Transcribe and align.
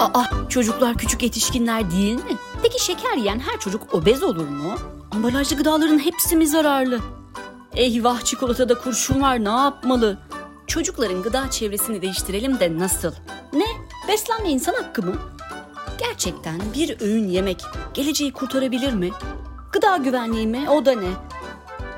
Aa, 0.00 0.24
çocuklar 0.48 0.94
küçük 0.96 1.22
yetişkinler 1.22 1.90
değil 1.90 2.14
mi? 2.14 2.36
Peki 2.62 2.84
şeker 2.84 3.16
yiyen 3.16 3.38
her 3.38 3.60
çocuk 3.60 3.94
obez 3.94 4.22
olur 4.22 4.48
mu? 4.48 4.74
Ambalajlı 5.10 5.56
gıdaların 5.56 5.98
hepsi 5.98 6.36
mi 6.36 6.46
zararlı? 6.46 7.00
Eyvah 7.74 8.20
çikolatada 8.24 8.78
kurşun 8.78 9.20
var 9.20 9.44
ne 9.44 9.48
yapmalı? 9.48 10.18
Çocukların 10.66 11.22
gıda 11.22 11.50
çevresini 11.50 12.02
değiştirelim 12.02 12.60
de 12.60 12.78
nasıl? 12.78 13.12
Ne? 13.52 13.64
Beslenme 14.08 14.50
insan 14.50 14.74
hakkı 14.74 15.02
mı? 15.02 15.14
Gerçekten 15.98 16.60
bir 16.74 17.00
öğün 17.00 17.28
yemek 17.28 17.62
geleceği 17.94 18.32
kurtarabilir 18.32 18.92
mi? 18.92 19.10
Gıda 19.72 19.96
güvenliği 19.96 20.46
mi? 20.46 20.70
O 20.70 20.86
da 20.86 20.92
ne? 20.92 21.10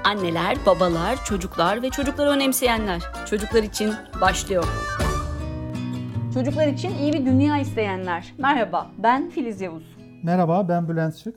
Anneler, 0.05 0.67
babalar, 0.67 1.25
çocuklar 1.25 1.83
ve 1.83 1.91
çocukları 1.91 2.31
önemseyenler. 2.31 3.03
Çocuklar 3.31 3.63
için 3.63 3.95
başlıyor. 4.21 4.65
Çocuklar 6.35 6.67
için 6.67 6.99
iyi 6.99 7.13
bir 7.13 7.27
dünya 7.27 7.59
isteyenler. 7.59 8.35
Merhaba, 8.39 8.91
ben 8.99 9.31
Filiz 9.31 9.61
Yavuz. 9.61 9.97
Merhaba, 10.23 10.69
ben 10.69 10.89
Bülent 10.89 11.17
Şık. 11.17 11.35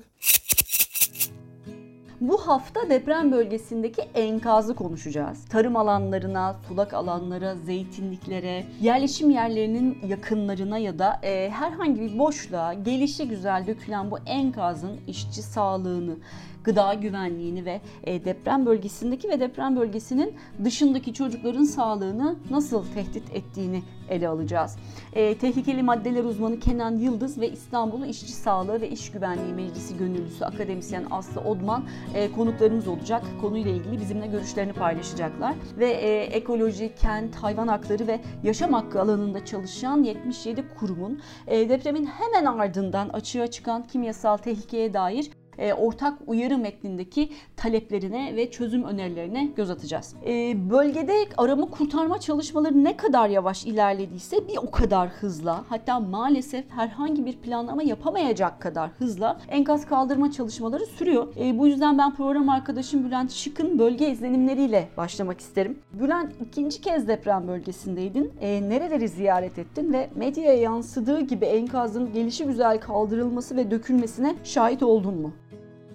Bu 2.21 2.37
hafta 2.37 2.89
deprem 2.89 3.31
bölgesindeki 3.31 4.01
enkazı 4.01 4.75
konuşacağız. 4.75 5.45
Tarım 5.45 5.75
alanlarına, 5.75 6.55
sulak 6.67 6.93
alanlara, 6.93 7.55
zeytinliklere, 7.55 8.63
yerleşim 8.81 9.29
yerlerinin 9.29 9.97
yakınlarına 10.07 10.77
ya 10.77 10.99
da 10.99 11.19
e, 11.23 11.49
herhangi 11.49 12.01
bir 12.01 12.19
boşluğa 12.19 12.73
gelişi 12.73 13.27
güzel 13.27 13.67
dökülen 13.67 14.11
bu 14.11 14.17
enkazın 14.25 14.99
işçi 15.07 15.41
sağlığını, 15.41 16.15
gıda 16.63 16.93
güvenliğini 16.93 17.65
ve 17.65 17.81
e, 18.03 18.25
deprem 18.25 18.65
bölgesindeki 18.65 19.29
ve 19.29 19.39
deprem 19.39 19.75
bölgesinin 19.75 20.33
dışındaki 20.63 21.13
çocukların 21.13 21.63
sağlığını 21.63 22.35
nasıl 22.49 22.85
tehdit 22.85 23.35
ettiğini 23.35 23.83
ele 24.09 24.27
alacağız. 24.27 24.77
E, 25.13 25.37
tehlikeli 25.37 25.83
maddeler 25.83 26.23
uzmanı 26.23 26.59
Kenan 26.59 26.97
Yıldız 26.97 27.41
ve 27.41 27.49
İstanbul 27.49 28.05
İşçi 28.05 28.31
Sağlığı 28.31 28.81
ve 28.81 28.89
İş 28.89 29.11
Güvenliği 29.11 29.53
Meclisi 29.53 29.97
Gönüllüsü 29.97 30.45
akademisyen 30.45 31.05
Aslı 31.11 31.41
Odman 31.41 31.83
e, 32.15 32.31
konuklarımız 32.31 32.87
olacak. 32.87 33.23
Konuyla 33.41 33.71
ilgili 33.71 34.01
bizimle 34.01 34.27
görüşlerini 34.27 34.73
paylaşacaklar. 34.73 35.55
Ve 35.79 35.91
e, 35.91 36.23
ekoloji, 36.23 36.95
kent, 36.95 37.35
hayvan 37.35 37.67
hakları 37.67 38.07
ve 38.07 38.19
yaşam 38.43 38.73
hakkı 38.73 39.01
alanında 39.01 39.45
çalışan 39.45 40.03
77 40.03 40.65
kurumun 40.79 41.21
e, 41.47 41.69
depremin 41.69 42.05
hemen 42.05 42.45
ardından 42.45 43.09
açığa 43.09 43.47
çıkan 43.47 43.83
kimyasal 43.83 44.37
tehlikeye 44.37 44.93
dair 44.93 45.31
e, 45.61 45.73
ortak 45.73 46.13
uyarı 46.27 46.57
metnindeki 46.57 47.29
taleplerine 47.55 48.35
ve 48.35 48.51
çözüm 48.51 48.83
önerilerine 48.83 49.45
göz 49.55 49.69
atacağız. 49.69 50.15
E, 50.25 50.55
bölgede 50.69 51.13
arama 51.37 51.69
kurtarma 51.69 52.19
çalışmaları 52.19 52.83
ne 52.83 52.97
kadar 52.97 53.29
yavaş 53.29 53.65
ilerlediyse 53.65 54.47
bir 54.47 54.57
o 54.57 54.71
kadar 54.71 55.09
hızla 55.09 55.63
hatta 55.69 55.99
maalesef 55.99 56.65
herhangi 56.69 57.25
bir 57.25 57.37
planlama 57.37 57.83
yapamayacak 57.83 58.61
kadar 58.61 58.89
hızla 58.89 59.39
enkaz 59.47 59.85
kaldırma 59.85 60.31
çalışmaları 60.31 60.85
sürüyor. 60.85 61.27
E, 61.39 61.57
bu 61.57 61.67
yüzden 61.67 61.97
ben 61.97 62.15
program 62.15 62.49
arkadaşım 62.49 63.05
Bülent 63.05 63.31
Şık'ın 63.31 63.79
bölge 63.79 64.09
izlenimleriyle 64.09 64.89
başlamak 64.97 65.39
isterim. 65.39 65.79
Bülent 65.93 66.31
ikinci 66.41 66.81
kez 66.81 67.07
deprem 67.07 67.47
bölgesindeydin. 67.47 68.33
E, 68.41 68.69
nereleri 68.69 69.07
ziyaret 69.07 69.59
ettin 69.59 69.93
ve 69.93 70.09
medyaya 70.15 70.53
yansıdığı 70.53 71.21
gibi 71.21 71.45
enkazın 71.45 72.13
gelişi 72.13 72.45
güzel 72.45 72.79
kaldırılması 72.79 73.55
ve 73.55 73.71
dökülmesine 73.71 74.35
şahit 74.43 74.83
oldun 74.83 75.21
mu? 75.21 75.31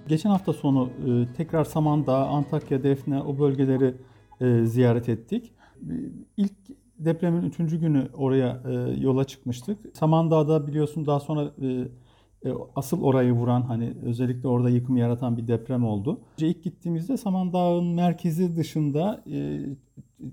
Geçen 0.08 0.30
hafta 0.30 0.52
sonu 0.52 0.90
e, 1.06 1.32
tekrar 1.36 1.64
Samandağ, 1.64 2.26
Antakya, 2.26 2.82
Defne 2.82 3.22
o 3.22 3.38
bölgeleri 3.38 3.94
e, 4.40 4.66
ziyaret 4.66 5.08
ettik. 5.08 5.52
E, 5.82 5.94
ilk 6.36 6.52
depremin 6.98 7.42
üçüncü 7.42 7.80
günü 7.80 8.08
oraya 8.14 8.62
yola 9.00 9.24
çıkmıştık. 9.24 9.96
Samandağ'da 9.96 10.66
biliyorsun 10.66 11.06
daha 11.06 11.20
sonra 11.20 11.50
asıl 12.77 13.02
orayı 13.02 13.32
vuran 13.32 13.62
hani 13.62 13.94
özellikle 14.02 14.48
orada 14.48 14.70
yıkım 14.70 14.96
yaratan 14.96 15.36
bir 15.36 15.48
deprem 15.48 15.84
oldu. 15.84 16.20
İlk 16.38 16.64
gittiğimizde 16.64 17.16
Samandağ'ın 17.16 17.86
merkezi 17.86 18.56
dışında 18.56 19.24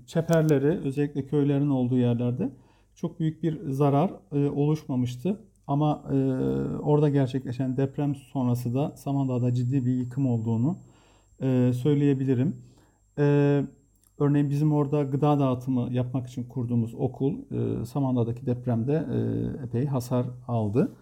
çeperleri 0.06 0.66
özellikle 0.66 1.26
köylerin 1.26 1.70
olduğu 1.70 1.98
yerlerde 1.98 2.50
çok 2.94 3.20
büyük 3.20 3.42
bir 3.42 3.70
zarar 3.70 4.10
oluşmamıştı. 4.32 5.40
Ama 5.66 6.02
e, 6.12 6.16
orada 6.78 7.08
gerçekleşen 7.08 7.76
deprem 7.76 8.14
sonrası 8.14 8.74
da 8.74 8.92
Samandağ'da 8.96 9.54
ciddi 9.54 9.86
bir 9.86 9.92
yıkım 9.94 10.26
olduğunu 10.26 10.78
e, 11.42 11.72
söyleyebilirim. 11.72 12.56
E, 13.18 13.62
örneğin 14.18 14.50
bizim 14.50 14.72
orada 14.72 15.02
gıda 15.02 15.38
dağıtımı 15.38 15.92
yapmak 15.92 16.26
için 16.26 16.44
kurduğumuz 16.44 16.94
okul 16.94 17.34
e, 17.50 17.84
Samandağ'daki 17.84 18.46
depremde 18.46 19.06
e, 19.12 19.18
epey 19.64 19.86
hasar 19.86 20.26
aldı. 20.48 20.96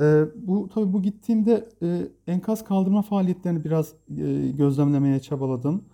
E, 0.00 0.24
bu 0.36 0.68
tabii 0.74 0.92
bu 0.92 1.02
gittiğimde 1.02 1.68
e, 1.82 2.08
enkaz 2.26 2.64
kaldırma 2.64 3.02
faaliyetlerini 3.02 3.64
biraz 3.64 3.94
e, 4.18 4.50
gözlemlemeye 4.50 5.20
çabaladım. 5.20 5.84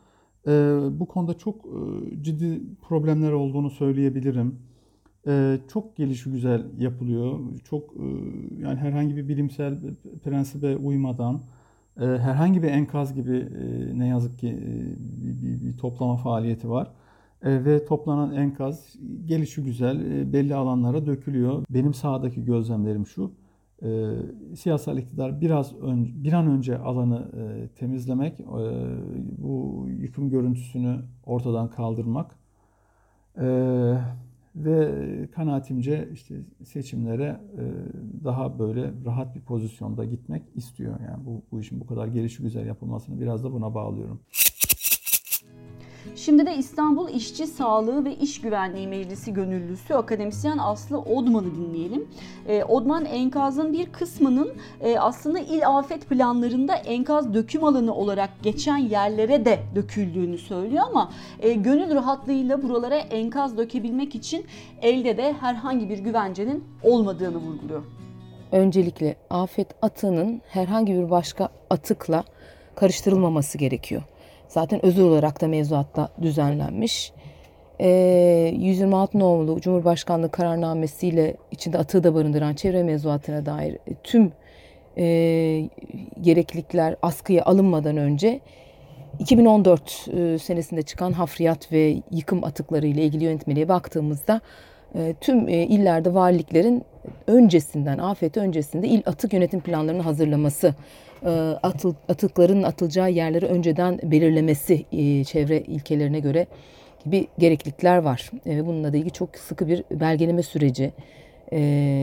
E, 0.47 0.51
bu 0.91 1.07
konuda 1.09 1.35
çok 1.39 1.65
e, 1.67 2.23
ciddi 2.23 2.63
problemler 2.83 3.33
olduğunu 3.33 3.71
söyleyebilirim. 3.71 4.72
Çok 5.73 5.97
gelişi 5.97 6.31
güzel 6.31 6.65
yapılıyor. 6.79 7.39
Çok 7.65 7.95
yani 8.59 8.79
herhangi 8.79 9.17
bir 9.17 9.29
bilimsel 9.29 9.79
prensibe 10.25 10.77
uymadan 10.77 11.43
herhangi 11.97 12.63
bir 12.63 12.69
enkaz 12.69 13.15
gibi 13.15 13.49
ne 13.95 14.09
yazık 14.09 14.39
ki 14.39 14.59
bir, 14.99 15.43
bir, 15.43 15.65
bir 15.65 15.77
toplama 15.77 16.17
faaliyeti 16.17 16.71
var. 16.71 16.91
Ve 17.45 17.85
toplanan 17.85 18.33
enkaz 18.33 18.97
gelişi 19.27 19.63
güzel 19.65 19.99
belli 20.33 20.55
alanlara 20.55 21.07
dökülüyor. 21.07 21.65
Benim 21.71 21.95
sahadaki 21.95 22.45
gözlemlerim 22.45 23.07
şu. 23.07 23.33
Siyasal 24.57 24.99
iktidar 24.99 25.41
biraz 25.41 25.75
ön, 25.75 26.25
bir 26.25 26.33
an 26.33 26.47
önce 26.47 26.79
alanı 26.79 27.31
temizlemek, 27.77 28.39
bu 29.39 29.87
yıkım 30.01 30.31
görüntüsünü 30.31 30.97
ortadan 31.27 31.71
kaldırmak 31.71 32.37
ve 34.57 35.29
kanaatimce 35.35 36.09
işte 36.13 36.35
seçimlere 36.65 37.41
e, 37.59 37.63
daha 38.25 38.59
böyle 38.59 38.93
rahat 39.05 39.35
bir 39.35 39.41
pozisyonda 39.41 40.05
gitmek 40.05 40.43
istiyor. 40.55 41.01
Yani 41.01 41.27
bu, 41.27 41.43
bu 41.53 41.61
işin 41.61 41.81
bu 41.81 41.87
kadar 41.87 42.07
gelişi 42.07 42.43
güzel 42.43 42.67
yapılmasını 42.67 43.21
biraz 43.21 43.45
da 43.45 43.53
buna 43.53 43.75
bağlıyorum. 43.75 44.21
Şimdi 46.17 46.47
de 46.47 46.57
İstanbul 46.57 47.09
İşçi 47.09 47.47
Sağlığı 47.47 48.05
ve 48.05 48.15
İş 48.17 48.41
Güvenliği 48.41 48.89
Meclisi 48.89 49.35
Gönüllüsü 49.35 49.95
akademisyen 49.95 50.59
Aslı 50.59 50.99
Odman'ı 50.99 51.57
dinleyelim. 51.57 52.09
E, 52.49 52.65
Odman 52.65 53.05
enkazın 53.05 53.73
bir 53.73 53.93
kısmının 53.93 54.53
e, 54.81 54.99
aslında 54.99 55.39
il 55.39 55.69
afet 55.69 56.09
planlarında 56.09 56.75
enkaz 56.75 57.35
döküm 57.35 57.65
alanı 57.65 57.95
olarak 57.95 58.31
geçen 58.43 58.77
yerlere 58.77 59.45
de 59.45 59.59
döküldüğünü 59.75 60.39
söylüyor 60.39 60.85
ama 60.91 61.13
e, 61.41 61.53
gönül 61.53 61.95
rahatlığıyla 61.95 62.63
buralara 62.63 62.97
enkaz 62.97 63.59
dökebilmek 63.59 64.15
için 64.15 64.47
elde 64.83 65.17
de 65.17 65.33
herhangi 65.33 65.89
bir 65.89 65.99
güvencenin 65.99 66.65
olmadığını 66.83 67.37
vurguluyor. 67.37 67.83
Öncelikle 68.53 69.17
afet 69.31 69.69
atığının 69.83 70.41
herhangi 70.49 70.95
bir 70.95 71.11
başka 71.11 71.49
atıkla 71.71 72.25
karıştırılmaması 72.75 73.59
gerekiyor. 73.59 74.03
Zaten 74.53 74.87
özel 74.87 75.05
olarak 75.05 75.41
da 75.41 75.49
mevzuatta 75.49 76.09
düzenlenmiş. 76.23 77.13
E, 77.79 77.89
ee, 77.89 78.55
126 78.59 79.19
nolu 79.19 79.61
Cumhurbaşkanlığı 79.61 80.31
kararnamesiyle 80.31 81.37
içinde 81.51 81.79
atığı 81.79 82.05
da 82.05 82.15
barındıran 82.15 82.55
çevre 82.55 82.83
mevzuatına 82.83 83.47
dair 83.47 83.79
tüm 84.05 84.33
e, 84.99 85.05
gereklilikler 86.21 86.97
askıya 87.03 87.45
alınmadan 87.45 87.97
önce 87.97 88.41
2014 89.19 90.09
e, 90.17 90.39
senesinde 90.39 90.83
çıkan 90.83 91.13
hafriyat 91.13 91.73
ve 91.73 91.97
yıkım 92.11 92.45
atıkları 92.45 92.87
ile 92.87 93.03
ilgili 93.03 93.25
yönetmeliğe 93.25 93.69
baktığımızda 93.69 94.41
e, 94.95 95.15
tüm 95.21 95.49
e, 95.49 95.53
illerde 95.53 96.15
valiliklerin 96.15 96.85
öncesinden, 97.27 97.99
afet 97.99 98.37
öncesinde 98.37 98.89
il 98.89 99.03
atık 99.07 99.33
yönetim 99.33 99.61
planlarını 99.61 100.03
hazırlaması 100.03 100.67
e, 100.67 100.75
atıl, 101.63 101.95
atıkların 102.09 102.63
atılacağı 102.63 103.11
yerleri 103.11 103.47
önceden 103.47 104.01
belirlemesi 104.03 104.85
e, 104.93 105.25
çevre 105.25 105.61
ilkelerine 105.61 106.21
göre 106.21 106.47
gibi 107.05 107.27
gereklilikler 107.39 107.97
var. 107.97 108.31
E, 108.47 108.67
bununla 108.67 108.93
da 108.93 108.97
ilgili 108.97 109.11
çok 109.11 109.37
sıkı 109.37 109.67
bir 109.69 109.85
belgeleme 109.91 110.43
süreci, 110.43 110.93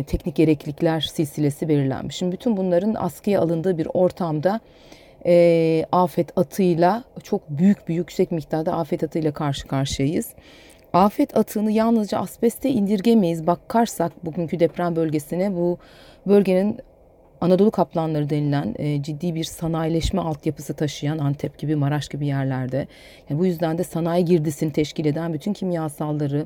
teknik 0.07 0.35
gereklilikler 0.35 1.01
silsilesi 1.01 1.69
belirlenmiş. 1.69 2.15
Şimdi 2.15 2.31
bütün 2.31 2.57
bunların 2.57 2.93
askıya 2.93 3.41
alındığı 3.41 3.77
bir 3.77 3.87
ortamda 3.93 4.59
afet 5.91 6.37
atıyla 6.37 7.03
çok 7.23 7.49
büyük 7.49 7.87
bir 7.87 7.95
yüksek 7.95 8.31
miktarda 8.31 8.73
afet 8.73 9.03
atıyla 9.03 9.31
karşı 9.31 9.67
karşıyayız. 9.67 10.33
Afet 10.93 11.37
atığını 11.37 11.71
yalnızca 11.71 12.17
asbeste 12.17 12.69
indirgemeyiz. 12.69 13.47
Bakarsak 13.47 14.25
bugünkü 14.25 14.59
deprem 14.59 14.95
bölgesine 14.95 15.55
bu 15.55 15.77
bölgenin 16.27 16.79
Anadolu 17.41 17.71
kaplanları 17.71 18.29
denilen 18.29 18.75
e, 18.79 19.03
ciddi 19.03 19.35
bir 19.35 19.43
sanayileşme 19.43 20.21
altyapısı 20.21 20.73
taşıyan 20.73 21.17
Antep 21.17 21.57
gibi 21.57 21.75
Maraş 21.75 22.07
gibi 22.07 22.25
yerlerde. 22.25 22.87
Yani 23.29 23.39
bu 23.39 23.45
yüzden 23.45 23.77
de 23.77 23.83
sanayi 23.83 24.25
girdisini 24.25 24.71
teşkil 24.71 25.05
eden 25.05 25.33
bütün 25.33 25.53
kimyasalları 25.53 26.45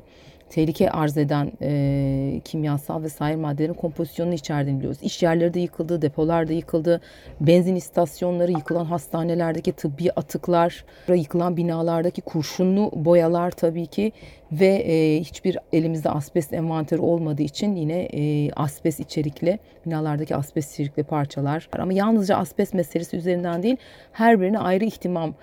tehlike 0.50 0.90
arz 0.90 1.16
eden 1.16 1.52
e, 1.62 2.40
kimyasal 2.44 3.02
ve 3.02 3.08
sair 3.08 3.36
maddelerin 3.36 3.74
kompozisyonunu 3.74 4.34
içerdiğini 4.34 4.78
biliyoruz. 4.78 4.98
İş 5.02 5.22
yerleri 5.22 5.54
de 5.54 5.60
yıkıldı, 5.60 6.02
depolar 6.02 6.48
da 6.48 6.52
yıkıldı, 6.52 7.00
benzin 7.40 7.76
istasyonları, 7.76 8.52
yıkılan 8.52 8.84
hastanelerdeki 8.84 9.72
tıbbi 9.72 10.10
atıklar, 10.12 10.84
yıkılan 11.08 11.56
binalardaki 11.56 12.20
kurşunlu 12.20 12.90
boyalar 12.94 13.50
tabii 13.50 13.86
ki 13.86 14.12
ve 14.52 14.66
e, 14.66 15.20
hiçbir 15.20 15.58
elimizde 15.72 16.10
asbest 16.10 16.52
envanteri 16.52 17.00
olmadığı 17.00 17.42
için 17.42 17.76
yine 17.76 18.02
e, 18.02 18.50
asbest 18.52 19.00
içerikli 19.00 19.58
binalardaki 19.86 20.36
asbest 20.36 20.72
içerikli 20.72 21.02
parçalar 21.04 21.68
ama 21.78 21.92
yalnızca 21.92 22.36
asbest 22.36 22.74
meselesi 22.74 23.16
üzerinden 23.16 23.62
değil 23.62 23.76
her 24.12 24.40
birine 24.40 24.58
ayrı 24.58 24.84
ihtimam 24.84 25.34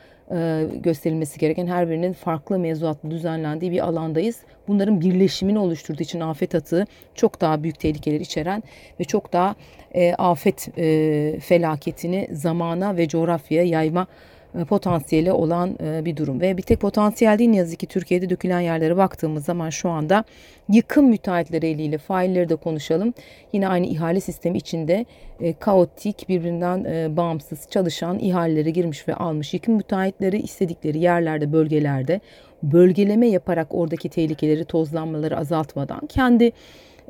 gösterilmesi 0.75 1.39
gereken 1.39 1.67
her 1.67 1.89
birinin 1.89 2.13
farklı 2.13 2.59
mevzuatla 2.59 3.11
düzenlendiği 3.11 3.71
bir 3.71 3.79
alandayız. 3.79 4.39
Bunların 4.67 5.01
birleşimini 5.01 5.59
oluşturduğu 5.59 6.03
için 6.03 6.19
afet 6.19 6.55
atığı 6.55 6.85
çok 7.15 7.41
daha 7.41 7.63
büyük 7.63 7.79
tehlikeler 7.79 8.19
içeren 8.19 8.63
ve 8.99 9.03
çok 9.03 9.33
daha 9.33 9.55
e, 9.93 10.13
afet 10.13 10.69
e, 10.77 11.39
felaketini 11.39 12.27
zamana 12.31 12.97
ve 12.97 13.07
coğrafyaya 13.07 13.63
yayma 13.63 14.01
e, 14.01 14.30
potansiyeli 14.69 15.31
olan 15.31 15.77
e, 15.83 16.05
bir 16.05 16.17
durum. 16.17 16.41
Ve 16.41 16.57
bir 16.57 16.61
tek 16.61 16.79
potansiyel 16.79 17.39
değil 17.39 17.49
ne 17.49 17.55
yazık 17.55 17.79
ki 17.79 17.87
Türkiye'de 17.87 18.29
dökülen 18.29 18.59
yerlere 18.59 18.97
baktığımız 18.97 19.45
zaman 19.45 19.69
şu 19.69 19.89
anda 19.89 20.23
yıkım 20.69 21.05
müteahhitleri 21.05 21.67
eliyle 21.67 21.97
failleri 21.97 22.49
de 22.49 22.55
konuşalım. 22.55 23.13
Yine 23.53 23.67
aynı 23.67 23.85
ihale 23.87 24.19
sistemi 24.19 24.57
içinde 24.57 25.05
e, 25.39 25.53
kaotik 25.53 26.29
birbirinden 26.29 26.83
e, 26.83 27.17
bağımsız 27.17 27.69
çalışan 27.69 28.19
ihalelere 28.19 28.69
girmiş 28.69 29.07
ve 29.07 29.15
almış 29.15 29.53
yıkım 29.53 29.75
müteahhitleri 29.75 30.41
istedikleri 30.41 30.99
yerlerde 30.99 31.53
bölgelerde 31.53 32.21
bölgeleme 32.63 33.27
yaparak 33.27 33.67
oradaki 33.71 34.09
tehlikeleri 34.09 34.65
tozlanmaları 34.65 35.37
azaltmadan 35.37 36.07
kendi 36.07 36.51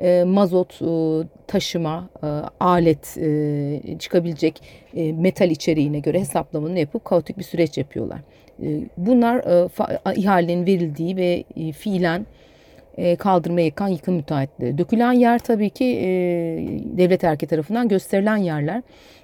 e, 0.02 0.24
mazot 0.24 0.82
e, 0.82 0.86
taşıma, 1.46 2.08
e, 2.22 2.26
alet 2.60 3.18
e, 3.18 3.98
çıkabilecek 3.98 4.62
e, 4.94 5.12
metal 5.12 5.50
içeriğine 5.50 5.98
göre 5.98 6.20
hesaplamanı 6.20 6.78
yapıp 6.78 7.04
kaotik 7.04 7.38
bir 7.38 7.44
süreç 7.44 7.78
yapıyorlar. 7.78 8.20
E, 8.62 8.80
bunlar 8.96 9.36
e, 9.36 9.68
fa, 9.68 10.00
ihalenin 10.16 10.66
verildiği 10.66 11.16
ve 11.16 11.44
e, 11.56 11.72
fiilen 11.72 12.26
e, 12.96 13.16
kaldırmaya 13.16 13.66
yakan 13.66 13.88
yıkım 13.88 14.14
müteahhitleri. 14.14 14.78
Dökülen 14.78 15.12
yer 15.12 15.38
tabii 15.38 15.70
ki 15.70 15.84
e, 15.84 16.08
devlet 16.98 17.24
erki 17.24 17.46
tarafından 17.46 17.88
gösterilen 17.88 18.36
yerler. 18.36 18.82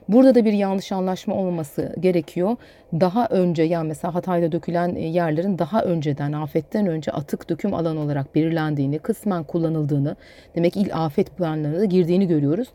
Burada 0.08 0.34
da 0.34 0.44
bir 0.44 0.52
yanlış 0.52 0.92
anlaşma 0.92 1.34
olmaması 1.34 1.94
gerekiyor. 2.00 2.56
Daha 2.92 3.26
önce 3.26 3.62
yani 3.62 3.88
mesela 3.88 4.14
Hatay'da 4.14 4.52
dökülen 4.52 4.94
e, 4.94 5.00
yerlerin 5.00 5.58
daha 5.58 5.82
önceden 5.82 6.32
afetten 6.32 6.86
önce 6.86 7.12
atık 7.12 7.48
döküm 7.48 7.74
alanı 7.74 8.00
olarak 8.00 8.34
belirlendiğini, 8.34 8.98
kısmen 8.98 9.44
kullanıldığını, 9.44 10.16
demek 10.56 10.76
il 10.76 10.94
afet 10.94 11.36
planlarına 11.36 11.80
da 11.80 11.84
girdiğini 11.84 12.28
görüyoruz. 12.28 12.68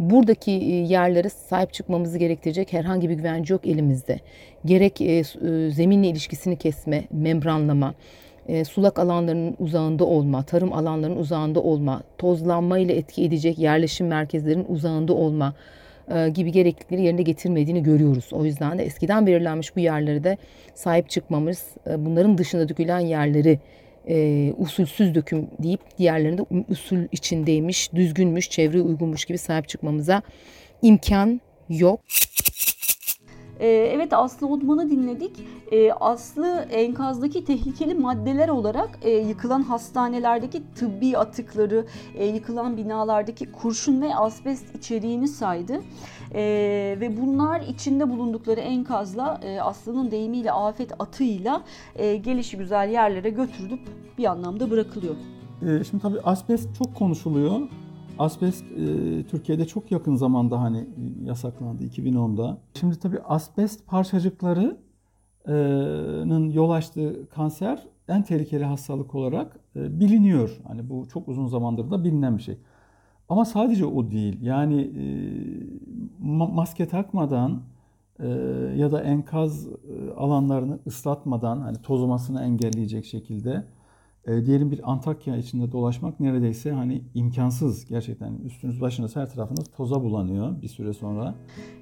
Buradaki 0.00 0.50
yerlere 0.88 1.28
sahip 1.28 1.72
çıkmamızı 1.72 2.18
gerektirecek 2.18 2.72
herhangi 2.72 3.08
bir 3.08 3.14
güvence 3.14 3.54
yok 3.54 3.66
elimizde. 3.66 4.20
Gerek 4.64 4.96
zeminle 5.74 6.08
ilişkisini 6.08 6.56
kesme, 6.56 7.04
membranlama, 7.10 7.94
sulak 8.68 8.98
alanlarının 8.98 9.56
uzağında 9.58 10.04
olma, 10.04 10.42
tarım 10.42 10.72
alanlarının 10.72 11.16
uzağında 11.16 11.60
olma, 11.60 12.02
tozlanma 12.18 12.78
ile 12.78 12.96
etki 12.96 13.24
edecek 13.24 13.58
yerleşim 13.58 14.06
merkezlerinin 14.06 14.66
uzağında 14.68 15.12
olma, 15.12 15.54
e, 16.14 16.28
gibi 16.28 16.52
gereklilikleri 16.52 17.02
yerine 17.02 17.22
getirmediğini 17.22 17.82
görüyoruz. 17.82 18.28
O 18.32 18.44
yüzden 18.44 18.78
de 18.78 18.84
eskiden 18.84 19.26
belirlenmiş 19.26 19.76
bu 19.76 19.80
yerlere 19.80 20.24
de 20.24 20.38
sahip 20.74 21.10
çıkmamız, 21.10 21.64
e, 21.86 22.04
bunların 22.04 22.38
dışında 22.38 22.68
dökülen 22.68 23.00
yerleri 23.00 23.60
e, 24.08 24.52
usulsüz 24.56 25.14
döküm 25.14 25.48
deyip 25.62 25.80
diğerlerinde 25.98 26.42
usul 26.68 26.98
içindeymiş, 27.12 27.92
düzgünmüş, 27.92 28.50
çevre 28.50 28.80
uygunmuş 28.80 29.24
gibi 29.24 29.38
sahip 29.38 29.68
çıkmamıza 29.68 30.22
imkan 30.82 31.40
yok. 31.68 32.00
Ee, 33.60 33.68
evet 33.68 34.12
Aslı 34.12 34.46
Odman'ı 34.46 34.90
dinledik. 34.90 35.32
Ee, 35.72 35.92
Aslı 35.92 36.66
enkazdaki 36.70 37.44
tehlikeli 37.44 37.94
maddeler 37.94 38.48
olarak 38.48 38.98
e, 39.02 39.10
yıkılan 39.10 39.62
hastanelerdeki 39.62 40.62
tıbbi 40.74 41.18
atıkları, 41.18 41.86
e, 42.14 42.26
yıkılan 42.26 42.76
binalardaki 42.76 43.52
kurşun 43.52 44.02
ve 44.02 44.14
asbest 44.14 44.74
içeriğini 44.76 45.28
saydı. 45.28 45.80
Ee, 46.34 46.96
ve 47.00 47.16
bunlar 47.22 47.60
içinde 47.60 48.10
bulundukları 48.10 48.60
enkazla 48.60 49.40
e, 49.42 49.60
Aslı'nın 49.60 50.10
deyimiyle 50.10 50.52
afet 50.52 50.92
atığıyla 50.98 51.62
gelişi 51.96 52.56
güzel 52.56 52.90
yerlere 52.90 53.30
götürülüp 53.30 53.80
bir 54.18 54.24
anlamda 54.24 54.70
bırakılıyor. 54.70 55.14
Şimdi 55.60 56.02
tabii 56.02 56.20
asbest 56.24 56.78
çok 56.78 56.94
konuşuluyor. 56.94 57.60
Asbest 58.18 58.64
e, 58.72 58.76
Türkiye'de 59.26 59.66
çok 59.66 59.92
yakın 59.92 60.16
zamanda 60.16 60.60
hani 60.60 60.86
yasaklandı 61.24 61.84
2010'da. 61.84 62.58
Şimdi 62.74 62.98
tabii 62.98 63.20
asbest 63.20 63.86
parçacıklarının 63.86 66.50
yol 66.50 66.70
açtığı 66.70 67.28
kanser 67.28 67.82
en 68.08 68.22
tehlikeli 68.22 68.64
hastalık 68.64 69.14
olarak 69.14 69.60
e, 69.76 70.00
biliniyor. 70.00 70.60
Hani 70.68 70.90
bu 70.90 71.08
çok 71.08 71.28
uzun 71.28 71.46
zamandır 71.46 71.90
da 71.90 72.04
bilinen 72.04 72.38
bir 72.38 72.42
şey. 72.42 72.58
Ama 73.28 73.44
sadece 73.44 73.86
o 73.86 74.10
değil. 74.10 74.42
Yani 74.42 74.80
e, 74.80 75.04
maske 76.46 76.88
takmadan 76.88 77.62
e, 78.20 78.28
ya 78.76 78.92
da 78.92 79.02
enkaz 79.02 79.66
e, 79.66 79.70
alanlarını 80.16 80.78
ıslatmadan 80.86 81.60
hani 81.60 81.82
tozlamasını 81.82 82.42
engelleyecek 82.42 83.04
şekilde 83.04 83.64
e, 84.26 84.46
diyelim 84.46 84.70
bir 84.70 84.80
Antakya 84.90 85.36
içinde 85.36 85.72
dolaşmak 85.72 86.20
neredeyse 86.20 86.70
hani 86.70 87.02
imkansız 87.14 87.86
gerçekten. 87.86 88.38
Üstünüz 88.44 88.80
başınız 88.80 89.16
her 89.16 89.30
tarafınız 89.30 89.66
toza 89.76 90.02
bulanıyor 90.02 90.62
bir 90.62 90.68
süre 90.68 90.92
sonra. 90.92 91.34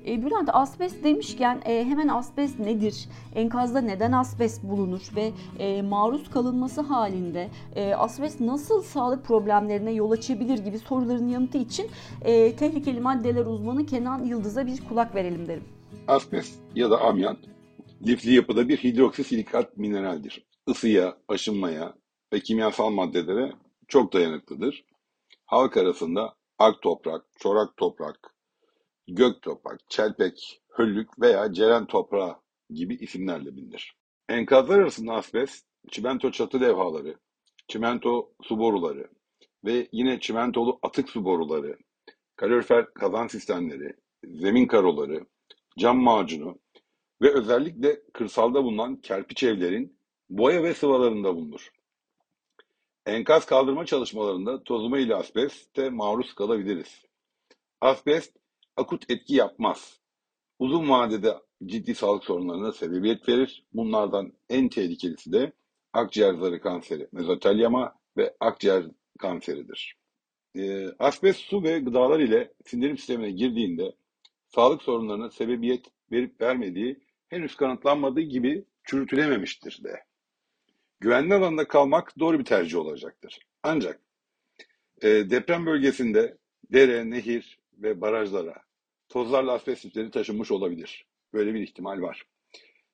E, 0.06 0.22
Bülent 0.22 0.48
asbest 0.52 1.04
demişken 1.04 1.62
e, 1.64 1.84
hemen 1.84 2.08
asbest 2.08 2.58
nedir? 2.58 3.08
Enkazda 3.34 3.80
neden 3.80 4.12
asbest 4.12 4.62
bulunur 4.62 5.10
ve 5.16 5.32
e, 5.58 5.82
maruz 5.82 6.30
kalınması 6.30 6.80
halinde 6.80 7.48
e, 7.74 7.94
asbest 7.94 8.40
nasıl 8.40 8.82
sağlık 8.82 9.24
problemlerine 9.24 9.92
yol 9.92 10.10
açabilir 10.10 10.58
gibi 10.58 10.78
soruların 10.78 11.28
yanıtı 11.28 11.58
için 11.58 11.86
e, 12.22 12.56
tehlikeli 12.56 13.00
maddeler 13.00 13.46
uzmanı 13.46 13.86
Kenan 13.86 14.24
Yıldız'a 14.24 14.66
bir 14.66 14.84
kulak 14.88 15.14
verelim 15.14 15.48
derim. 15.48 15.64
Asbest 16.08 16.54
ya 16.74 16.90
da 16.90 17.00
amyant 17.00 17.38
lifli 18.06 18.34
yapıda 18.34 18.68
bir 18.68 18.76
hidroksisilikat 18.76 19.76
mineraldir. 19.76 20.46
Isıya, 20.68 21.16
aşınmaya, 21.28 21.94
ve 22.34 22.40
kimyasal 22.40 22.90
maddelere 22.90 23.52
çok 23.88 24.12
dayanıklıdır. 24.12 24.84
Halk 25.44 25.76
arasında 25.76 26.34
ak 26.58 26.82
toprak, 26.82 27.24
çorak 27.38 27.76
toprak, 27.76 28.34
gök 29.08 29.42
toprak, 29.42 29.90
çelpek, 29.90 30.62
höllük 30.68 31.20
veya 31.20 31.52
ceren 31.52 31.86
toprağı 31.86 32.36
gibi 32.70 32.94
isimlerle 32.94 33.56
bilinir. 33.56 33.96
Enkazlar 34.28 34.78
arasında 34.78 35.12
asbest, 35.12 35.66
çimento 35.90 36.30
çatı 36.30 36.60
levhaları, 36.60 37.16
çimento 37.68 38.32
su 38.42 38.58
boruları 38.58 39.08
ve 39.64 39.88
yine 39.92 40.20
çimentolu 40.20 40.78
atık 40.82 41.08
su 41.08 41.24
boruları, 41.24 41.78
kalorifer 42.36 42.94
kazan 42.94 43.26
sistemleri, 43.26 43.94
zemin 44.24 44.66
karoları, 44.66 45.26
cam 45.78 45.98
macunu 45.98 46.58
ve 47.22 47.34
özellikle 47.34 48.02
kırsalda 48.12 48.64
bulunan 48.64 48.96
kerpiç 48.96 49.42
evlerin 49.42 49.98
boya 50.30 50.62
ve 50.62 50.74
sıvalarında 50.74 51.36
bulunur. 51.36 51.70
Enkaz 53.06 53.46
kaldırma 53.46 53.86
çalışmalarında 53.86 54.64
tozuma 54.64 54.98
ile 54.98 55.14
asbeste 55.14 55.90
maruz 55.90 56.34
kalabiliriz. 56.34 57.04
Asbest 57.80 58.36
akut 58.76 59.10
etki 59.10 59.34
yapmaz. 59.34 60.00
Uzun 60.58 60.90
vadede 60.90 61.34
ciddi 61.66 61.94
sağlık 61.94 62.24
sorunlarına 62.24 62.72
sebebiyet 62.72 63.28
verir. 63.28 63.66
Bunlardan 63.72 64.32
en 64.48 64.68
tehlikelisi 64.68 65.32
de 65.32 65.52
akciğer 65.92 66.34
zarı 66.34 66.60
kanseri, 66.60 67.08
mezotelyama 67.12 67.94
ve 68.16 68.36
akciğer 68.40 68.84
kanseridir. 69.18 69.96
E, 70.56 70.88
asbest 70.98 71.40
su 71.40 71.62
ve 71.62 71.78
gıdalar 71.78 72.20
ile 72.20 72.52
sindirim 72.64 72.98
sistemine 72.98 73.30
girdiğinde 73.30 73.92
sağlık 74.54 74.82
sorunlarına 74.82 75.30
sebebiyet 75.30 75.86
verip 76.12 76.40
vermediği 76.40 77.00
henüz 77.28 77.56
kanıtlanmadığı 77.56 78.20
gibi 78.20 78.64
çürütülememiştir 78.84 79.84
de 79.84 80.04
güvenli 81.00 81.34
alanda 81.34 81.68
kalmak 81.68 82.18
doğru 82.18 82.38
bir 82.38 82.44
tercih 82.44 82.78
olacaktır. 82.78 83.38
Ancak 83.62 84.00
e, 85.02 85.08
deprem 85.08 85.66
bölgesinde 85.66 86.38
dere, 86.72 87.10
nehir 87.10 87.58
ve 87.72 88.00
barajlara 88.00 88.54
tozlarla 89.08 89.52
asbest 89.52 90.12
taşınmış 90.12 90.50
olabilir. 90.50 91.06
Böyle 91.32 91.54
bir 91.54 91.60
ihtimal 91.60 92.00
var. 92.00 92.22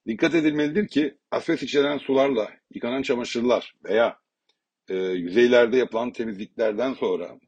Dikkat 0.06 0.34
edilmelidir 0.34 0.88
ki 0.88 1.16
asbest 1.30 1.62
içeren 1.62 1.98
sularla 1.98 2.50
yıkanan 2.74 3.02
çamaşırlar 3.02 3.74
veya 3.84 4.18
e, 4.88 4.96
yüzeylerde 4.96 5.76
yapılan 5.76 6.12
temizliklerden 6.12 6.94
sonra 6.94 7.38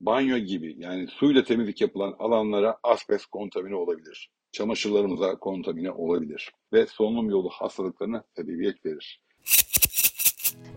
banyo 0.00 0.38
gibi 0.38 0.74
yani 0.78 1.06
suyla 1.08 1.44
temizlik 1.44 1.80
yapılan 1.80 2.16
alanlara 2.18 2.78
asbest 2.82 3.26
kontamine 3.26 3.76
olabilir. 3.76 4.30
Çamaşırlarımıza 4.52 5.38
kontamine 5.38 5.90
olabilir 5.90 6.52
ve 6.72 6.86
solunum 6.86 7.30
yolu 7.30 7.48
hastalıklarına 7.48 8.24
sebebiyet 8.36 8.86
verir. 8.86 9.20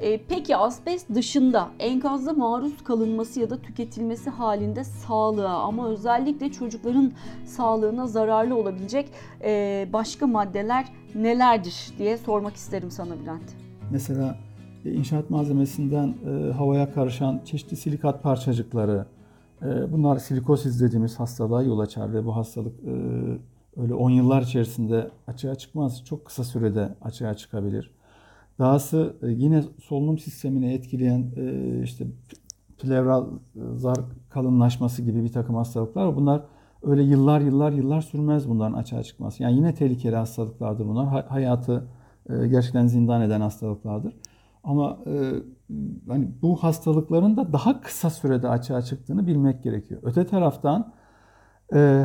E, 0.01 0.19
peki 0.29 0.55
asbest 0.55 1.15
dışında 1.15 1.69
enkazda 1.79 2.33
maruz 2.33 2.83
kalınması 2.83 3.39
ya 3.39 3.49
da 3.49 3.61
tüketilmesi 3.61 4.29
halinde 4.29 4.83
sağlığa 4.83 5.63
ama 5.63 5.87
özellikle 5.87 6.51
çocukların 6.51 7.11
sağlığına 7.45 8.07
zararlı 8.07 8.55
olabilecek 8.55 9.09
e, 9.43 9.87
başka 9.93 10.27
maddeler 10.27 10.85
nelerdir 11.15 11.75
diye 11.97 12.17
sormak 12.17 12.55
isterim 12.55 12.91
sana 12.91 13.19
Bülent. 13.19 13.55
Mesela 13.91 14.37
e, 14.85 14.91
inşaat 14.91 15.29
malzemesinden 15.29 16.15
e, 16.25 16.51
havaya 16.51 16.93
karışan 16.93 17.41
çeşitli 17.45 17.77
silikat 17.77 18.23
parçacıkları, 18.23 19.05
e, 19.61 19.91
bunlar 19.91 20.17
silikosis 20.17 20.81
dediğimiz 20.81 21.19
hastalığa 21.19 21.63
yol 21.63 21.79
açar 21.79 22.13
ve 22.13 22.25
bu 22.25 22.35
hastalık 22.35 22.79
e, 22.79 22.91
öyle 23.81 23.93
10 23.93 24.09
yıllar 24.09 24.41
içerisinde 24.41 25.11
açığa 25.27 25.55
çıkmaz. 25.55 26.05
Çok 26.05 26.25
kısa 26.25 26.43
sürede 26.43 26.95
açığa 27.01 27.33
çıkabilir. 27.33 27.91
Dahası 28.59 29.15
e, 29.21 29.27
yine 29.27 29.63
solunum 29.83 30.17
sistemini 30.17 30.73
etkileyen 30.73 31.31
e, 31.37 31.81
işte 31.83 32.07
plevral 32.77 33.25
e, 33.25 33.59
zar 33.75 33.97
kalınlaşması 34.29 35.01
gibi 35.01 35.23
bir 35.23 35.31
takım 35.31 35.55
hastalıklar. 35.55 36.15
Bunlar 36.15 36.41
öyle 36.83 37.03
yıllar 37.03 37.41
yıllar 37.41 37.71
yıllar 37.71 38.01
sürmez 38.01 38.49
bunların 38.49 38.73
açığa 38.77 39.03
çıkması. 39.03 39.43
Yani 39.43 39.55
yine 39.55 39.73
tehlikeli 39.73 40.15
hastalıklardır 40.15 40.87
bunlar. 40.87 41.25
Hayatı 41.27 41.87
gerçekten 42.29 42.87
zindan 42.87 43.21
eden 43.21 43.41
hastalıklardır. 43.41 44.13
Ama 44.63 44.99
hani 46.07 46.29
bu 46.41 46.55
hastalıkların 46.55 47.37
da 47.37 47.53
daha 47.53 47.81
kısa 47.81 48.09
sürede 48.09 48.49
açığa 48.49 48.81
çıktığını 48.81 49.27
bilmek 49.27 49.63
gerekiyor. 49.63 50.01
Öte 50.03 50.25
taraftan 50.25 50.93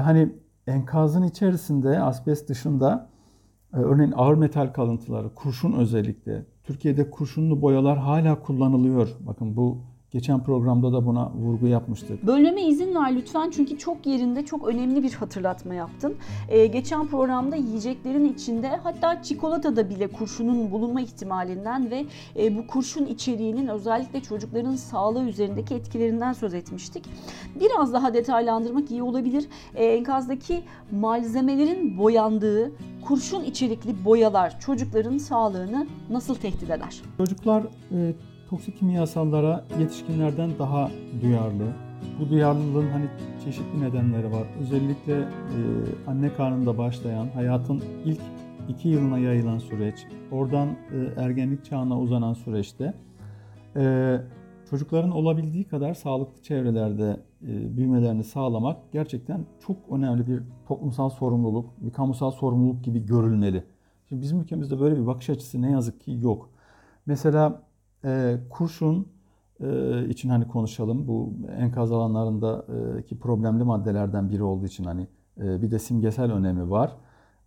hani 0.05 0.33
enkazın 0.67 1.23
içerisinde 1.23 2.01
asbest 2.01 2.49
dışında 2.49 3.12
örneğin 3.73 4.13
ağır 4.17 4.35
metal 4.35 4.73
kalıntıları, 4.73 5.35
kurşun 5.35 5.73
özellikle. 5.73 6.47
Türkiye'de 6.65 7.11
kurşunlu 7.11 7.63
boyalar 7.63 7.99
hala 7.99 8.41
kullanılıyor. 8.41 9.09
Bakın 9.21 9.57
bu 9.57 9.92
Geçen 10.13 10.43
programda 10.43 10.93
da 10.93 11.07
buna 11.07 11.33
vurgu 11.33 11.67
yapmıştık. 11.67 12.27
Bölmeme 12.27 12.63
izin 12.63 12.95
ver 12.95 13.17
lütfen 13.17 13.51
çünkü 13.51 13.79
çok 13.79 14.07
yerinde 14.07 14.45
çok 14.45 14.69
önemli 14.69 15.03
bir 15.03 15.13
hatırlatma 15.13 15.75
yaptın. 15.75 16.15
Ee, 16.49 16.67
geçen 16.67 17.07
programda 17.07 17.57
yiyeceklerin 17.57 18.25
içinde 18.25 18.69
hatta 18.69 19.23
çikolatada 19.23 19.91
bile 19.91 20.09
kurşunun 20.09 20.71
bulunma 20.71 21.01
ihtimalinden 21.01 21.91
ve 21.91 22.05
e, 22.37 22.59
bu 22.59 22.67
kurşun 22.67 23.07
içeriğinin 23.07 23.67
özellikle 23.67 24.21
çocukların 24.21 24.77
sağlığı 24.77 25.25
üzerindeki 25.25 25.75
etkilerinden 25.75 26.33
söz 26.33 26.55
etmiştik. 26.55 27.05
Biraz 27.61 27.93
daha 27.93 28.15
detaylandırmak 28.15 28.91
iyi 28.91 29.03
olabilir. 29.03 29.49
Ee, 29.75 29.85
enkazdaki 29.85 30.63
malzemelerin 30.91 31.99
boyandığı 31.99 32.73
kurşun 33.03 33.45
içerikli 33.45 34.05
boyalar 34.05 34.61
çocukların 34.61 35.19
sağlığını 35.19 35.87
nasıl 36.11 36.35
tehdit 36.35 36.71
eder? 36.71 37.03
Çocuklar 37.19 37.63
e, 37.93 38.15
toksik 38.53 38.79
kimyasallara 38.79 39.65
yetişkinlerden 39.81 40.51
daha 40.59 40.91
duyarlı. 41.23 41.73
Bu 42.21 42.31
duyarlılığın 42.31 42.89
hani 42.89 43.05
çeşitli 43.45 43.81
nedenleri 43.81 44.33
var. 44.33 44.47
Özellikle 44.61 45.19
e, 45.21 45.59
anne 46.07 46.35
karnında 46.35 46.79
başlayan 46.79 47.27
hayatın 47.35 47.83
ilk 48.05 48.21
iki 48.69 48.89
yılına 48.89 49.19
yayılan 49.19 49.59
süreç, 49.59 49.95
oradan 50.33 50.69
e, 50.69 51.21
ergenlik 51.21 51.65
çağına 51.65 52.01
uzanan 52.01 52.35
süreçte 52.35 52.95
e, 53.77 54.17
çocukların 54.71 55.11
olabildiği 55.11 55.65
kadar 55.65 55.95
sağlıklı 55.95 56.43
çevrelerde 56.43 57.17
e, 57.43 57.77
büyümelerini 57.77 58.25
sağlamak 58.25 58.93
gerçekten 58.93 59.47
çok 59.67 59.77
önemli 59.91 60.27
bir 60.27 60.43
toplumsal 60.69 61.11
sorumluluk, 61.11 61.71
bir 61.81 61.91
kamusal 61.91 62.31
sorumluluk 62.31 62.85
gibi 62.85 63.07
görülmeli. 63.07 63.65
Şimdi 64.09 64.23
bizim 64.23 64.41
ülkemizde 64.41 64.81
böyle 64.81 64.97
bir 64.97 65.07
bakış 65.07 65.31
açısı 65.31 65.63
ne 65.63 65.71
yazık 65.71 66.01
ki 66.01 66.19
yok. 66.21 66.51
Mesela 67.07 67.63
e, 68.05 68.41
kurşun 68.51 69.09
e, 69.61 70.09
için 70.09 70.29
hani 70.29 70.49
konuşalım. 70.49 71.09
Bu 71.09 71.33
enkaz 71.59 71.93
alanlarındaki 71.93 73.19
problemli 73.19 73.65
maddelerden 73.65 74.31
biri 74.31 74.43
olduğu 74.43 74.67
için 74.67 74.85
hani 74.85 75.07
e, 75.41 75.63
bir 75.63 75.71
de 75.71 75.79
simgesel 75.79 76.33
önemi 76.33 76.71
var. 76.71 76.97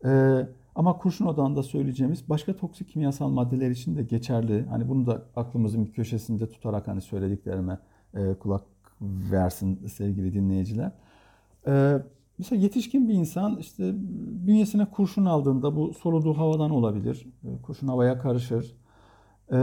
E, 0.06 0.42
ama 0.76 0.98
kurşun 0.98 1.26
odağında 1.26 1.64
söyleyeceğimiz 1.64 2.30
başka 2.30 2.58
toksik 2.58 2.90
kimyasal 2.90 3.30
maddeler 3.30 3.72
için 3.72 3.96
de 3.96 4.04
geçerli. 4.04 4.66
Hani 4.70 4.90
bunu 4.90 5.06
da 5.06 5.24
aklımızın 5.36 5.86
bir 5.86 5.92
köşesinde 5.92 6.50
tutarak 6.50 6.88
hani 6.88 7.02
söylediklerime 7.02 7.80
e, 8.14 8.34
kulak 8.34 8.64
versin 9.32 9.88
sevgili 9.88 10.34
dinleyiciler. 10.34 10.92
E, 11.68 11.98
mesela 12.38 12.62
yetişkin 12.62 13.10
bir 13.10 13.14
insan 13.14 13.58
işte 13.58 13.94
bünyesine 14.48 14.86
kurşun 14.86 15.26
aldığında 15.26 15.76
bu 15.76 15.94
soluduğu 15.94 16.34
havadan 16.34 16.72
olabilir. 16.72 17.28
E, 17.44 17.62
kurşun 17.62 17.88
havaya 17.88 18.20
karışır 18.20 18.76
e, 19.52 19.58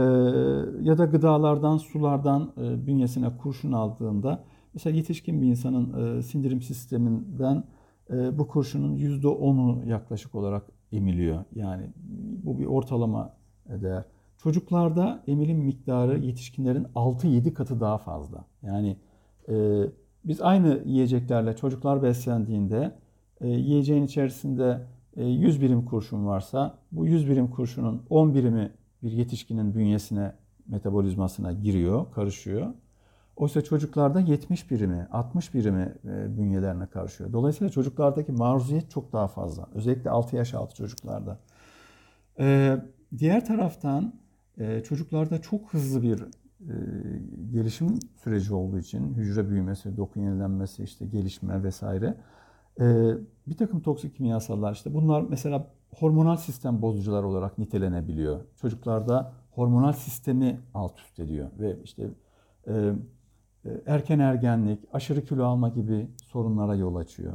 ya 0.81 0.97
da 0.97 1.05
gıdalardan, 1.05 1.77
sulardan 1.77 2.53
e, 2.57 2.87
bünyesine 2.87 3.37
kurşun 3.37 3.71
aldığında 3.71 4.43
mesela 4.73 4.95
yetişkin 4.95 5.41
bir 5.41 5.47
insanın 5.47 6.17
e, 6.17 6.21
sindirim 6.21 6.61
sisteminden 6.61 7.63
e, 8.09 8.37
bu 8.37 8.47
kurşunun 8.47 8.97
%10'u 8.97 9.89
yaklaşık 9.89 10.35
olarak 10.35 10.63
emiliyor. 10.91 11.45
Yani 11.55 11.89
bu 12.43 12.59
bir 12.59 12.65
ortalama 12.65 13.33
değer. 13.67 14.05
Çocuklarda 14.37 15.23
emilim 15.27 15.57
miktarı 15.57 16.19
yetişkinlerin 16.19 16.83
6-7 16.95 17.53
katı 17.53 17.79
daha 17.79 17.97
fazla. 17.97 18.45
Yani 18.61 18.97
e, 19.49 19.83
biz 20.25 20.41
aynı 20.41 20.81
yiyeceklerle 20.85 21.55
çocuklar 21.55 22.03
beslendiğinde 22.03 22.95
e, 23.41 23.47
yiyeceğin 23.47 24.03
içerisinde 24.03 24.87
e, 25.17 25.25
100 25.25 25.61
birim 25.61 25.85
kurşun 25.85 26.25
varsa 26.25 26.79
bu 26.91 27.05
100 27.05 27.29
birim 27.29 27.47
kurşunun 27.47 28.01
10 28.09 28.33
birimi 28.33 28.71
bir 29.03 29.11
yetişkinin 29.11 29.75
bünyesine, 29.75 30.35
metabolizmasına 30.67 31.51
giriyor, 31.51 32.11
karışıyor. 32.11 32.73
Oysa 33.35 33.61
çocuklarda 33.61 34.19
70 34.19 34.71
birimi, 34.71 35.07
60 35.11 35.53
birimi 35.53 35.95
e, 36.05 36.37
bünyelerine 36.37 36.87
karışıyor. 36.87 37.33
Dolayısıyla 37.33 37.71
çocuklardaki 37.71 38.31
maruziyet 38.31 38.91
çok 38.91 39.13
daha 39.13 39.27
fazla. 39.27 39.69
Özellikle 39.73 40.09
6 40.09 40.35
yaş 40.35 40.53
altı 40.53 40.75
çocuklarda. 40.75 41.39
Ee, 42.39 42.77
diğer 43.17 43.45
taraftan 43.45 44.13
e, 44.57 44.83
çocuklarda 44.83 45.41
çok 45.41 45.73
hızlı 45.73 46.01
bir 46.01 46.21
e, 46.21 46.25
gelişim 47.51 47.99
süreci 48.23 48.53
olduğu 48.53 48.79
için 48.79 49.13
hücre 49.13 49.49
büyümesi, 49.49 49.97
doku 49.97 50.19
yenilenmesi, 50.19 50.83
işte 50.83 51.05
gelişme 51.05 51.63
vesaire 51.63 52.17
bir 53.47 53.57
takım 53.57 53.81
toksik 53.81 54.15
kimyasallar 54.15 54.73
işte 54.73 54.93
bunlar 54.93 55.25
mesela 55.29 55.67
hormonal 55.99 56.37
sistem 56.37 56.81
bozucular 56.81 57.23
olarak 57.23 57.57
nitelenebiliyor. 57.57 58.39
Çocuklarda 58.61 59.33
hormonal 59.51 59.93
sistemi 59.93 60.59
alt 60.73 60.99
üst 60.99 61.19
ediyor 61.19 61.49
ve 61.59 61.77
işte 61.83 62.09
e, 62.67 62.73
e, 63.65 63.69
erken 63.85 64.19
ergenlik, 64.19 64.79
aşırı 64.93 65.25
kilo 65.25 65.45
alma 65.45 65.69
gibi 65.69 66.07
sorunlara 66.25 66.75
yol 66.75 66.95
açıyor. 66.95 67.33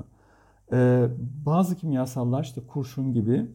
E, 0.73 1.09
bazı 1.47 1.77
kimyasallar 1.77 2.45
işte 2.45 2.61
kurşun 2.67 3.13
gibi 3.13 3.51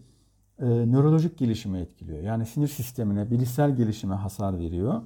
e, 0.60 0.65
nörolojik 0.65 1.38
gelişimi 1.38 1.79
etkiliyor. 1.79 2.19
Yani 2.19 2.45
sinir 2.45 2.67
sistemine, 2.67 3.31
bilişsel 3.31 3.75
gelişime 3.75 4.15
hasar 4.15 4.60
veriyor 4.60 5.01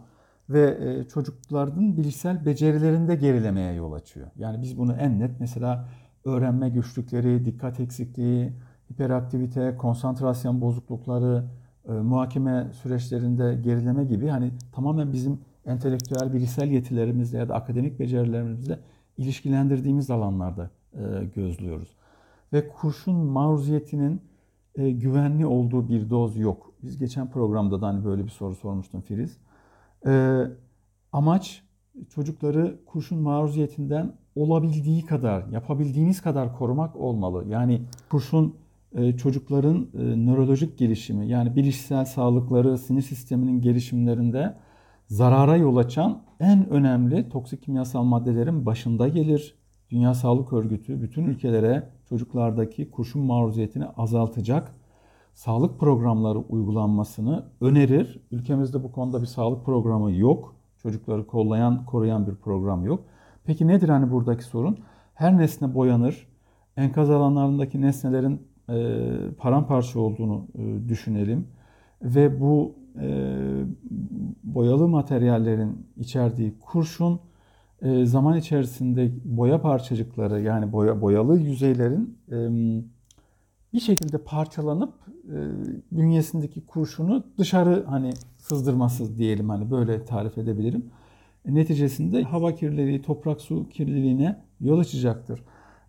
ve 0.49 0.77
e, 0.81 1.07
çocukların 1.07 1.97
bilişsel 1.97 2.45
becerilerinde 2.45 3.15
gerilemeye 3.15 3.73
yol 3.73 3.93
açıyor. 3.93 4.27
Yani 4.35 4.61
biz 4.61 4.77
bunu 4.77 4.93
en 4.93 5.19
net 5.19 5.39
mesela 5.39 5.89
öğrenme 6.25 6.69
güçlükleri, 6.69 7.45
dikkat 7.45 7.79
eksikliği, 7.79 8.53
hiperaktivite, 8.91 9.77
konsantrasyon 9.77 10.61
bozuklukları, 10.61 11.45
e, 11.87 11.91
muhakeme 11.91 12.67
süreçlerinde 12.73 13.59
gerileme 13.63 14.03
gibi 14.03 14.27
hani 14.27 14.51
tamamen 14.71 15.13
bizim 15.13 15.39
entelektüel, 15.65 16.33
bilişsel 16.33 16.71
yetilerimizle 16.71 17.37
ya 17.37 17.49
da 17.49 17.55
akademik 17.55 17.99
becerilerimizle 17.99 18.79
ilişkilendirdiğimiz 19.17 20.09
alanlarda 20.09 20.69
e, 20.93 21.25
gözlüyoruz. 21.35 21.89
Ve 22.53 22.67
kurşun 22.69 23.15
maruziyetinin 23.15 24.21
e, 24.75 24.91
güvenli 24.91 25.45
olduğu 25.45 25.89
bir 25.89 26.09
doz 26.09 26.37
yok. 26.37 26.73
Biz 26.83 26.97
geçen 26.97 27.31
programda 27.31 27.81
da 27.81 27.87
hani 27.87 28.05
böyle 28.05 28.23
bir 28.23 28.29
soru 28.29 28.55
sormuştum 28.55 29.01
Filiz. 29.01 29.37
E, 30.07 30.43
amaç 31.13 31.63
çocukları 32.09 32.79
kurşun 32.85 33.19
maruziyetinden 33.19 34.13
olabildiği 34.35 35.05
kadar, 35.05 35.47
yapabildiğiniz 35.47 36.21
kadar 36.21 36.57
korumak 36.57 36.95
olmalı. 36.95 37.45
Yani 37.47 37.81
kurşun 38.09 38.55
çocukların 39.17 39.87
e, 39.93 40.25
nörolojik 40.25 40.77
gelişimi 40.77 41.27
yani 41.27 41.55
bilişsel 41.55 42.05
sağlıkları, 42.05 42.77
sinir 42.77 43.01
sisteminin 43.01 43.61
gelişimlerinde 43.61 44.57
zarara 45.07 45.57
yol 45.57 45.77
açan 45.77 46.21
en 46.39 46.69
önemli 46.69 47.29
toksik 47.29 47.63
kimyasal 47.63 48.03
maddelerin 48.03 48.65
başında 48.65 49.07
gelir. 49.07 49.55
Dünya 49.89 50.13
Sağlık 50.13 50.53
Örgütü 50.53 51.01
bütün 51.01 51.23
ülkelere 51.23 51.89
çocuklardaki 52.09 52.91
kurşun 52.91 53.21
maruziyetini 53.21 53.85
azaltacak 53.85 54.75
sağlık 55.33 55.79
programları 55.79 56.39
uygulanmasını 56.39 57.45
önerir. 57.61 58.19
Ülkemizde 58.31 58.83
bu 58.83 58.91
konuda 58.91 59.21
bir 59.21 59.27
sağlık 59.27 59.65
programı 59.65 60.11
yok. 60.11 60.55
Çocukları 60.77 61.27
kollayan, 61.27 61.85
koruyan 61.85 62.27
bir 62.27 62.35
program 62.35 62.85
yok. 62.85 63.03
Peki 63.45 63.67
nedir 63.67 63.89
hani 63.89 64.11
buradaki 64.11 64.43
sorun? 64.43 64.77
Her 65.13 65.37
nesne 65.37 65.75
boyanır. 65.75 66.27
Enkaz 66.77 67.09
alanlarındaki 67.09 67.81
nesnelerin 67.81 68.47
e, 68.69 69.07
paramparça 69.37 69.99
olduğunu 69.99 70.47
e, 70.55 70.89
düşünelim. 70.89 71.47
Ve 72.01 72.41
bu 72.41 72.75
e, 73.01 73.09
boyalı 74.43 74.87
materyallerin 74.87 75.85
içerdiği 75.97 76.53
kurşun 76.59 77.19
e, 77.81 78.05
zaman 78.05 78.37
içerisinde 78.37 79.11
boya 79.25 79.61
parçacıkları 79.61 80.41
yani 80.41 80.71
boya 80.71 81.01
boyalı 81.01 81.39
yüzeylerin 81.39 82.17
e, 82.31 82.35
bir 83.73 83.79
şekilde 83.79 84.17
parçalanıp 84.17 84.93
e, 85.07 85.37
bünyesindeki 85.91 86.65
kurşunu 86.65 87.23
dışarı 87.37 87.85
hani 87.85 88.13
sızdırması 88.37 89.17
diyelim 89.17 89.49
hani 89.49 89.71
böyle 89.71 90.05
tarif 90.05 90.37
edebilirim. 90.37 90.85
E, 91.45 91.55
neticesinde 91.55 92.23
hava 92.23 92.55
kirliliği, 92.55 93.01
toprak 93.01 93.41
su 93.41 93.69
kirliliğine 93.69 94.41
yol 94.61 94.79
açacaktır. 94.79 95.43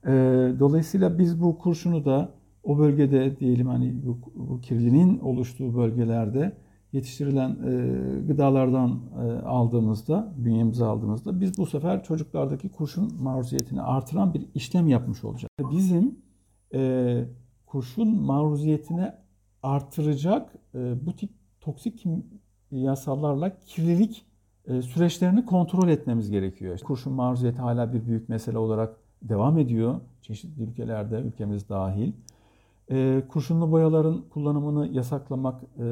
E, 0.06 0.10
dolayısıyla 0.58 1.18
biz 1.18 1.42
bu 1.42 1.58
kurşunu 1.58 2.04
da 2.04 2.37
o 2.62 2.78
bölgede 2.78 3.38
diyelim 3.38 3.66
hani 3.66 4.06
bu, 4.06 4.18
bu 4.34 4.60
kirliliğin 4.60 5.18
oluştuğu 5.18 5.76
bölgelerde 5.76 6.56
yetiştirilen 6.92 7.50
e, 7.50 8.26
gıdalardan 8.26 9.00
e, 9.16 9.32
aldığımızda, 9.46 10.34
bünyemize 10.36 10.84
aldığımızda 10.84 11.40
biz 11.40 11.58
bu 11.58 11.66
sefer 11.66 12.04
çocuklardaki 12.04 12.68
kurşun 12.68 13.22
maruziyetini 13.22 13.82
artıran 13.82 14.34
bir 14.34 14.46
işlem 14.54 14.88
yapmış 14.88 15.24
olacağız. 15.24 15.50
Bizim 15.72 16.18
e, 16.74 17.24
kurşun 17.66 18.20
maruziyetini 18.20 19.12
artıracak 19.62 20.54
e, 20.74 21.06
bu 21.06 21.16
tip 21.16 21.30
toksik 21.60 22.04
kimyasallarla 22.70 23.60
kirlilik 23.60 24.26
e, 24.66 24.82
süreçlerini 24.82 25.44
kontrol 25.44 25.88
etmemiz 25.88 26.30
gerekiyor. 26.30 26.78
Kurşun 26.78 27.12
maruziyeti 27.12 27.58
hala 27.58 27.92
bir 27.92 28.06
büyük 28.06 28.28
mesele 28.28 28.58
olarak 28.58 28.96
devam 29.22 29.58
ediyor 29.58 30.00
çeşitli 30.22 30.62
ülkelerde, 30.62 31.16
ülkemiz 31.20 31.68
dahil. 31.68 32.12
E, 32.90 33.22
kurşunlu 33.28 33.72
boyaların 33.72 34.24
kullanımını 34.30 34.88
yasaklamak 34.88 35.62
e, 35.78 35.84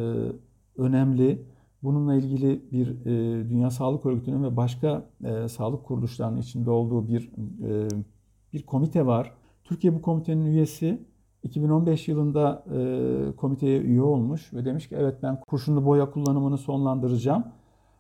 önemli. 0.77 1.47
Bununla 1.83 2.15
ilgili 2.15 2.73
bir 2.73 3.07
e, 3.07 3.49
Dünya 3.51 3.71
Sağlık 3.71 4.07
Örgütü'nün 4.07 4.43
ve 4.43 4.57
başka 4.57 5.11
e, 5.25 5.49
sağlık 5.49 5.85
kuruluşlarının 5.85 6.41
içinde 6.41 6.71
olduğu 6.71 7.09
bir 7.09 7.31
e, 7.63 7.89
bir 8.53 8.63
komite 8.63 9.07
var. 9.07 9.33
Türkiye 9.65 9.95
bu 9.95 10.03
komitenin 10.03 10.47
üyesi. 10.47 11.07
2015 11.43 12.09
yılında 12.09 12.65
e, 12.75 13.37
komiteye 13.37 13.81
üye 13.81 14.03
olmuş 14.03 14.53
ve 14.55 14.65
demiş 14.65 14.89
ki 14.89 14.97
evet 14.99 15.23
ben 15.23 15.41
kurşunlu 15.41 15.85
boya 15.85 16.11
kullanımını 16.11 16.59
sonlandıracağım. 16.59 17.45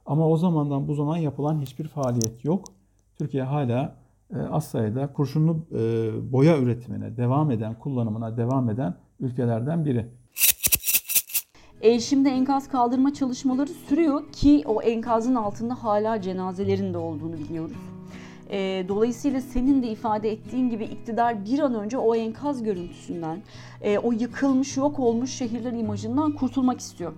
Ama 0.06 0.28
o 0.28 0.36
zamandan 0.36 0.88
bu 0.88 0.94
zaman 0.94 1.16
yapılan 1.16 1.60
hiçbir 1.60 1.88
faaliyet 1.88 2.44
yok. 2.44 2.64
Türkiye 3.18 3.42
hala 3.42 3.96
az 4.50 4.64
sayıda 4.64 5.12
kurşunlu 5.12 5.66
e, 5.72 6.32
boya 6.32 6.58
üretimine 6.58 7.16
devam 7.16 7.50
eden, 7.50 7.78
kullanımına 7.78 8.36
devam 8.36 8.70
eden 8.70 8.94
ülkelerden 9.20 9.84
biri. 9.84 10.06
E, 11.80 12.00
şimdi 12.00 12.28
enkaz 12.28 12.68
kaldırma 12.68 13.14
çalışmaları 13.14 13.68
sürüyor 13.68 14.32
ki 14.32 14.62
o 14.66 14.82
enkazın 14.82 15.34
altında 15.34 15.74
hala 15.74 16.20
cenazelerin 16.20 16.94
de 16.94 16.98
olduğunu 16.98 17.32
biliyoruz. 17.32 17.76
E, 18.50 18.84
dolayısıyla 18.88 19.40
senin 19.40 19.82
de 19.82 19.88
ifade 19.88 20.32
ettiğin 20.32 20.70
gibi 20.70 20.84
iktidar 20.84 21.44
bir 21.44 21.58
an 21.58 21.74
önce 21.74 21.98
o 21.98 22.14
enkaz 22.14 22.62
görüntüsünden, 22.62 23.42
e, 23.82 23.98
o 23.98 24.12
yıkılmış, 24.12 24.76
yok 24.76 24.98
olmuş 24.98 25.30
şehirler 25.30 25.72
imajından 25.72 26.32
kurtulmak 26.32 26.80
istiyor. 26.80 27.12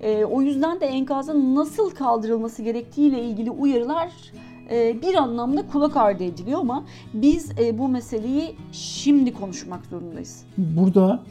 E, 0.00 0.24
o 0.24 0.42
yüzden 0.42 0.80
de 0.80 0.86
enkazın 0.86 1.54
nasıl 1.54 1.90
kaldırılması 1.90 2.62
gerektiğiyle 2.62 3.22
ilgili 3.22 3.50
uyarılar 3.50 4.08
e, 4.08 4.51
bir 4.72 5.14
anlamda 5.14 5.66
kulak 5.66 5.96
ardı 5.96 6.24
ediliyor 6.24 6.60
ama 6.60 6.84
biz 7.14 7.58
e, 7.58 7.78
bu 7.78 7.88
meseleyi 7.88 8.56
şimdi 8.72 9.32
konuşmak 9.32 9.86
zorundayız. 9.86 10.44
Burada 10.58 11.22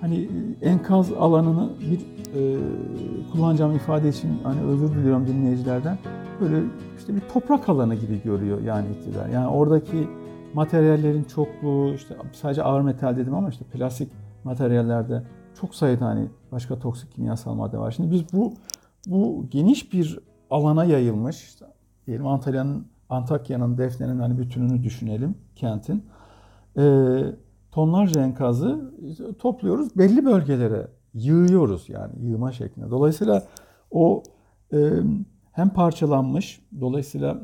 hani 0.00 0.28
enkaz 0.62 1.12
alanını 1.12 1.70
bir 1.80 2.00
e, 2.40 2.58
kullanacağım 3.32 3.76
ifade 3.76 4.08
için 4.08 4.30
hani 4.42 4.60
özür 4.60 4.88
diliyorum 4.88 5.26
dinleyicilerden 5.26 5.98
böyle 6.40 6.64
işte 6.98 7.16
bir 7.16 7.20
toprak 7.20 7.68
alanı 7.68 7.94
gibi 7.94 8.22
görüyor 8.22 8.60
yani 8.62 8.86
iktidar. 8.98 9.28
Yani 9.28 9.48
oradaki 9.48 10.08
materyallerin 10.54 11.24
çokluğu 11.24 11.94
işte 11.94 12.16
sadece 12.32 12.62
ağır 12.62 12.80
metal 12.80 13.16
dedim 13.16 13.34
ama 13.34 13.48
işte 13.48 13.64
plastik 13.64 14.12
materyallerde 14.44 15.22
çok 15.60 15.74
sayıda 15.74 16.06
hani 16.06 16.26
başka 16.52 16.78
toksik 16.78 17.12
kimyasal 17.12 17.54
madde 17.54 17.78
var. 17.78 17.90
Şimdi 17.90 18.10
biz 18.10 18.32
bu 18.32 18.52
bu 19.06 19.46
geniş 19.50 19.92
bir 19.92 20.18
alana 20.50 20.84
yayılmış 20.84 21.44
işte 21.44 21.66
diyelim 22.06 22.26
Antalya'nın 22.26 22.86
Antakya'nın 23.08 23.78
Defne'nin 23.78 24.18
hani 24.18 24.38
bütününü 24.38 24.82
düşünelim 24.82 25.34
kentin. 25.56 26.04
Ee, 26.78 27.22
tonlarca 27.72 28.22
enkazı 28.22 28.94
topluyoruz 29.38 29.98
belli 29.98 30.24
bölgelere 30.24 30.88
yığıyoruz 31.14 31.88
yani 31.88 32.12
yığma 32.22 32.52
şeklinde. 32.52 32.90
Dolayısıyla 32.90 33.46
o 33.90 34.22
e, 34.72 34.90
hem 35.52 35.68
parçalanmış, 35.68 36.60
dolayısıyla 36.80 37.40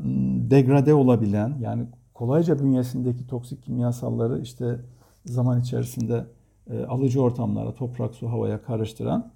degrade 0.50 0.94
olabilen 0.94 1.56
yani 1.60 1.86
kolayca 2.14 2.58
bünyesindeki 2.58 3.26
toksik 3.26 3.62
kimyasalları 3.62 4.40
işte 4.40 4.80
zaman 5.24 5.60
içerisinde 5.60 6.26
e, 6.70 6.84
alıcı 6.84 7.22
ortamlara, 7.22 7.74
toprak, 7.74 8.14
su, 8.14 8.28
havaya 8.28 8.62
karıştıran 8.62 9.32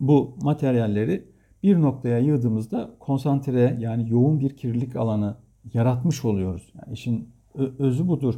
bu 0.00 0.36
materyalleri 0.42 1.35
bir 1.62 1.82
noktaya 1.82 2.18
yığdığımızda 2.18 2.90
konsantre 3.00 3.76
yani 3.80 4.10
yoğun 4.10 4.40
bir 4.40 4.56
kirlilik 4.56 4.96
alanı 4.96 5.36
yaratmış 5.74 6.24
oluyoruz. 6.24 6.72
Yani 6.74 6.92
işin 6.92 7.28
özü 7.78 8.08
budur. 8.08 8.34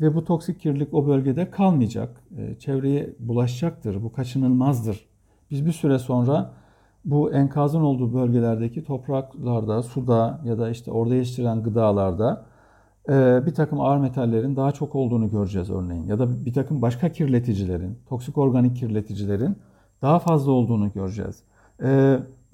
Ve 0.00 0.14
bu 0.14 0.24
toksik 0.24 0.60
kirlilik 0.60 0.94
o 0.94 1.06
bölgede 1.06 1.50
kalmayacak. 1.50 2.22
E, 2.38 2.58
çevreye 2.58 3.14
bulaşacaktır. 3.18 4.02
Bu 4.02 4.12
kaçınılmazdır. 4.12 5.06
Biz 5.50 5.66
bir 5.66 5.72
süre 5.72 5.98
sonra 5.98 6.52
bu 7.04 7.32
enkazın 7.32 7.80
olduğu 7.80 8.14
bölgelerdeki 8.14 8.84
topraklarda, 8.84 9.82
suda 9.82 10.40
ya 10.44 10.58
da 10.58 10.70
işte 10.70 10.92
orada 10.92 11.14
yetiştirilen 11.14 11.62
gıdalarda 11.62 12.44
e, 13.08 13.46
bir 13.46 13.54
takım 13.54 13.80
ağır 13.80 13.98
metallerin 13.98 14.56
daha 14.56 14.72
çok 14.72 14.94
olduğunu 14.94 15.30
göreceğiz 15.30 15.70
örneğin. 15.70 16.06
Ya 16.06 16.18
da 16.18 16.44
bir 16.44 16.52
takım 16.52 16.82
başka 16.82 17.12
kirleticilerin, 17.12 17.98
toksik 18.08 18.38
organik 18.38 18.76
kirleticilerin 18.76 19.56
daha 20.02 20.18
fazla 20.18 20.52
olduğunu 20.52 20.92
göreceğiz. 20.92 21.42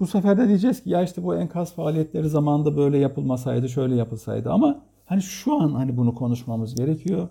Bu 0.01 0.07
sefer 0.07 0.37
de 0.37 0.47
diyeceğiz 0.47 0.83
ki 0.83 0.89
ya 0.89 1.03
işte 1.03 1.23
bu 1.23 1.35
enkaz 1.35 1.75
faaliyetleri 1.75 2.29
zamanında 2.29 2.77
böyle 2.77 2.97
yapılmasaydı, 2.97 3.69
şöyle 3.69 3.95
yapılsaydı 3.95 4.51
ama 4.51 4.81
hani 5.05 5.21
şu 5.21 5.61
an 5.61 5.73
hani 5.73 5.97
bunu 5.97 6.15
konuşmamız 6.15 6.75
gerekiyor. 6.75 7.29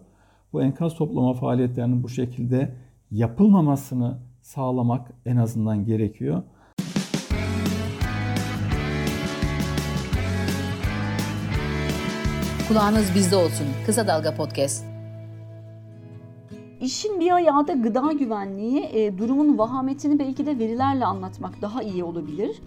Bu 0.53 0.63
enkaz 0.63 0.95
toplama 0.95 1.35
faaliyetlerinin 1.35 2.03
bu 2.03 2.09
şekilde 2.09 2.75
yapılmamasını 3.11 4.19
sağlamak 4.43 5.13
en 5.27 5.37
azından 5.37 5.85
gerekiyor. 5.85 6.43
Kulağınız 12.69 13.15
bizde 13.15 13.37
olsun. 13.37 13.67
Kısa 13.87 14.07
Dalga 14.07 14.35
Podcast. 14.35 14.90
İşin 16.81 17.21
bir 17.21 17.35
ayağı 17.35 17.69
da 17.69 17.73
gıda 17.73 18.13
güvenliği. 18.13 18.81
E, 18.93 19.19
durumun 19.19 19.59
vahametini 19.59 20.19
belki 20.19 20.47
de 20.47 20.59
verilerle 20.59 21.05
anlatmak 21.05 21.63
daha 21.63 21.83
iyi 21.83 22.05
olabilir. 22.05 22.61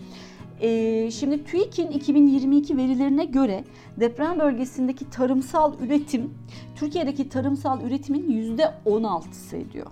E, 0.61 1.11
şimdi 1.11 1.43
TÜİK'in 1.43 1.87
2022 1.87 2.77
verilerine 2.77 3.25
göre 3.25 3.63
deprem 3.99 4.39
bölgesindeki 4.39 5.09
tarımsal 5.09 5.79
üretim 5.79 6.33
Türkiye'deki 6.75 7.29
tarımsal 7.29 7.81
üretimin 7.81 8.57
%16'sı 8.57 9.57
ediyor. 9.57 9.87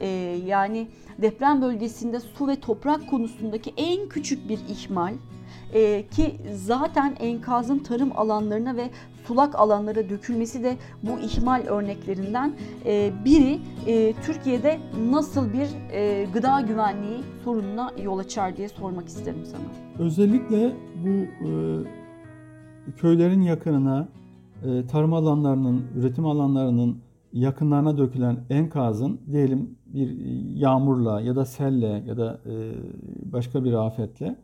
E, 0.00 0.06
yani 0.46 0.88
deprem 1.18 1.62
bölgesinde 1.62 2.20
su 2.20 2.48
ve 2.48 2.56
toprak 2.56 3.10
konusundaki 3.10 3.72
en 3.76 4.08
küçük 4.08 4.48
bir 4.48 4.58
ihmal 4.68 5.14
e, 5.74 6.06
ki 6.10 6.36
zaten 6.54 7.16
enkazın 7.20 7.78
tarım 7.78 8.12
alanlarına 8.16 8.76
ve 8.76 8.90
sulak 9.26 9.54
alanlara 9.54 10.08
dökülmesi 10.08 10.62
de 10.62 10.76
bu 11.02 11.18
ihmal 11.18 11.62
örneklerinden 11.66 12.52
e, 12.86 13.12
biri. 13.24 13.58
E, 13.86 14.12
Türkiye'de 14.12 14.78
nasıl 15.10 15.52
bir 15.52 15.92
e, 15.92 16.24
gıda 16.34 16.60
güvenliği 16.60 17.20
sorununa 17.44 17.92
yol 18.02 18.18
açar 18.18 18.56
diye 18.56 18.68
sormak 18.68 19.08
isterim 19.08 19.44
sana. 19.44 20.04
Özellikle 20.06 20.72
bu 21.04 21.26
köylerin 22.96 23.42
yakınına, 23.42 24.08
tarım 24.88 25.12
alanlarının, 25.12 25.84
üretim 25.96 26.26
alanlarının 26.26 26.98
yakınlarına 27.32 27.98
dökülen 27.98 28.36
enkazın 28.50 29.20
diyelim 29.32 29.78
bir 29.86 30.10
yağmurla 30.54 31.20
ya 31.20 31.36
da 31.36 31.44
selle 31.44 32.02
ya 32.06 32.16
da 32.16 32.40
başka 33.32 33.64
bir 33.64 33.72
afetle 33.72 34.36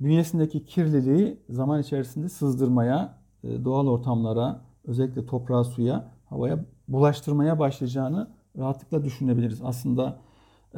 bünyesindeki 0.00 0.64
kirliliği 0.64 1.38
zaman 1.50 1.80
içerisinde 1.80 2.28
sızdırmaya, 2.28 3.15
doğal 3.64 3.86
ortamlara, 3.86 4.60
özellikle 4.84 5.26
toprağa, 5.26 5.64
suya, 5.64 6.12
havaya 6.26 6.64
bulaştırmaya 6.88 7.58
başlayacağını 7.58 8.28
rahatlıkla 8.58 9.04
düşünebiliriz. 9.04 9.60
Aslında 9.62 10.18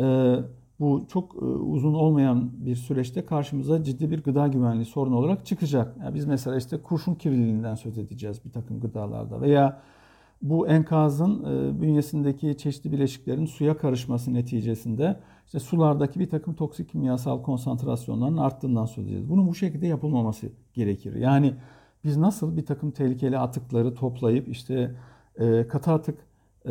e, 0.00 0.36
bu 0.80 1.04
çok 1.08 1.34
e, 1.34 1.44
uzun 1.44 1.94
olmayan 1.94 2.50
bir 2.66 2.76
süreçte 2.76 3.26
karşımıza 3.26 3.84
ciddi 3.84 4.10
bir 4.10 4.22
gıda 4.22 4.46
güvenliği 4.46 4.84
sorunu 4.84 5.16
olarak 5.16 5.46
çıkacak. 5.46 5.96
Yani 6.00 6.14
biz 6.14 6.26
mesela 6.26 6.56
işte 6.56 6.82
kurşun 6.82 7.14
kirliliğinden 7.14 7.74
söz 7.74 7.98
edeceğiz 7.98 8.44
bir 8.44 8.50
takım 8.50 8.80
gıdalarda 8.80 9.40
veya 9.40 9.80
bu 10.42 10.68
enkazın 10.68 11.44
e, 11.44 11.80
bünyesindeki 11.80 12.56
çeşitli 12.56 12.92
bileşiklerin 12.92 13.46
suya 13.46 13.76
karışması 13.76 14.34
neticesinde 14.34 15.20
işte 15.46 15.60
sulardaki 15.60 16.20
bir 16.20 16.30
takım 16.30 16.54
toksik 16.54 16.88
kimyasal 16.88 17.42
konsantrasyonların 17.42 18.36
arttığından 18.36 18.86
söz 18.86 19.04
edeceğiz. 19.04 19.30
Bunun 19.30 19.48
bu 19.48 19.54
şekilde 19.54 19.86
yapılmaması 19.86 20.48
gerekir. 20.74 21.14
Yani 21.14 21.54
biz 22.04 22.16
nasıl 22.16 22.56
bir 22.56 22.66
takım 22.66 22.90
tehlikeli 22.90 23.38
atıkları 23.38 23.94
toplayıp 23.94 24.48
işte 24.48 24.94
e, 25.36 25.68
katı 25.68 25.92
atık 25.92 26.18
e, 26.64 26.70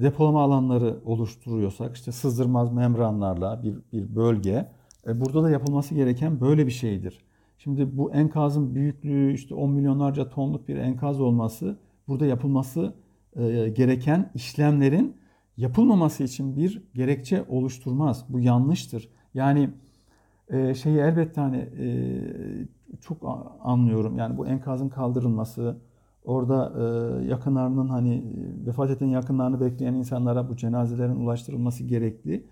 depolama 0.00 0.42
alanları 0.42 1.00
oluşturuyorsak 1.04 1.96
işte 1.96 2.12
sızdırmaz 2.12 2.72
membranlarla 2.72 3.62
bir, 3.62 3.78
bir 3.92 4.16
bölge 4.16 4.72
e, 5.06 5.20
burada 5.20 5.42
da 5.42 5.50
yapılması 5.50 5.94
gereken 5.94 6.40
böyle 6.40 6.66
bir 6.66 6.72
şeydir. 6.72 7.24
Şimdi 7.58 7.98
bu 7.98 8.12
enkazın 8.12 8.74
büyüklüğü 8.74 9.32
işte 9.32 9.54
10 9.54 9.70
milyonlarca 9.70 10.28
tonluk 10.28 10.68
bir 10.68 10.76
enkaz 10.76 11.20
olması 11.20 11.78
burada 12.08 12.26
yapılması 12.26 12.94
e, 13.36 13.68
gereken 13.68 14.30
işlemlerin 14.34 15.16
yapılmaması 15.56 16.24
için 16.24 16.56
bir 16.56 16.82
gerekçe 16.94 17.44
oluşturmaz. 17.48 18.24
Bu 18.28 18.40
yanlıştır. 18.40 19.08
Yani 19.34 19.70
şeyi 20.74 20.98
elbette 20.98 21.40
hani 21.40 21.68
çok 23.00 23.46
anlıyorum. 23.62 24.18
Yani 24.18 24.38
bu 24.38 24.46
enkazın 24.46 24.88
kaldırılması, 24.88 25.76
orada 26.24 26.72
e, 26.78 27.26
yakınlarının 27.26 27.88
hani 27.88 28.24
vefat 28.66 28.90
eden 28.90 29.06
yakınlarını 29.06 29.60
bekleyen 29.60 29.94
insanlara 29.94 30.48
bu 30.48 30.56
cenazelerin 30.56 31.16
ulaştırılması 31.16 31.84
gerekli. 31.84 32.46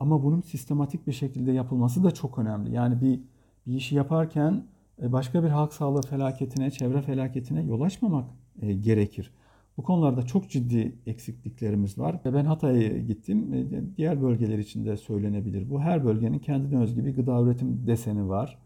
Ama 0.00 0.22
bunun 0.22 0.40
sistematik 0.40 1.06
bir 1.06 1.12
şekilde 1.12 1.52
yapılması 1.52 2.04
da 2.04 2.10
çok 2.10 2.38
önemli. 2.38 2.74
Yani 2.74 3.00
bir 3.00 3.20
bir 3.66 3.74
işi 3.74 3.94
yaparken 3.96 4.64
e, 5.02 5.12
başka 5.12 5.44
bir 5.44 5.48
halk 5.48 5.72
sağlığı 5.72 6.02
felaketine, 6.02 6.70
çevre 6.70 7.02
felaketine 7.02 7.62
yol 7.62 7.80
açmamak 7.80 8.30
e, 8.62 8.72
gerekir. 8.72 9.32
Bu 9.76 9.82
konularda 9.82 10.22
çok 10.22 10.50
ciddi 10.50 10.98
eksikliklerimiz 11.06 11.98
var. 11.98 12.20
Ben 12.24 12.44
Hatay'a 12.44 12.98
gittim. 12.98 13.54
E, 13.54 13.96
diğer 13.96 14.22
bölgeler 14.22 14.58
için 14.58 14.86
de 14.86 14.96
söylenebilir. 14.96 15.70
Bu 15.70 15.80
her 15.80 16.04
bölgenin 16.04 16.38
kendine 16.38 16.80
özgü 16.80 17.04
bir 17.04 17.14
gıda 17.14 17.42
üretim 17.42 17.86
deseni 17.86 18.28
var. 18.28 18.58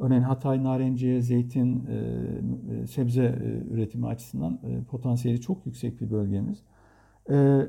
Örneğin 0.00 0.22
Hatay 0.22 0.64
narenciye, 0.64 1.22
zeytin, 1.22 1.88
sebze 2.86 3.38
üretimi 3.70 4.06
açısından 4.06 4.60
potansiyeli 4.90 5.40
çok 5.40 5.66
yüksek 5.66 6.00
bir 6.00 6.10
bölgemiz. 6.10 6.62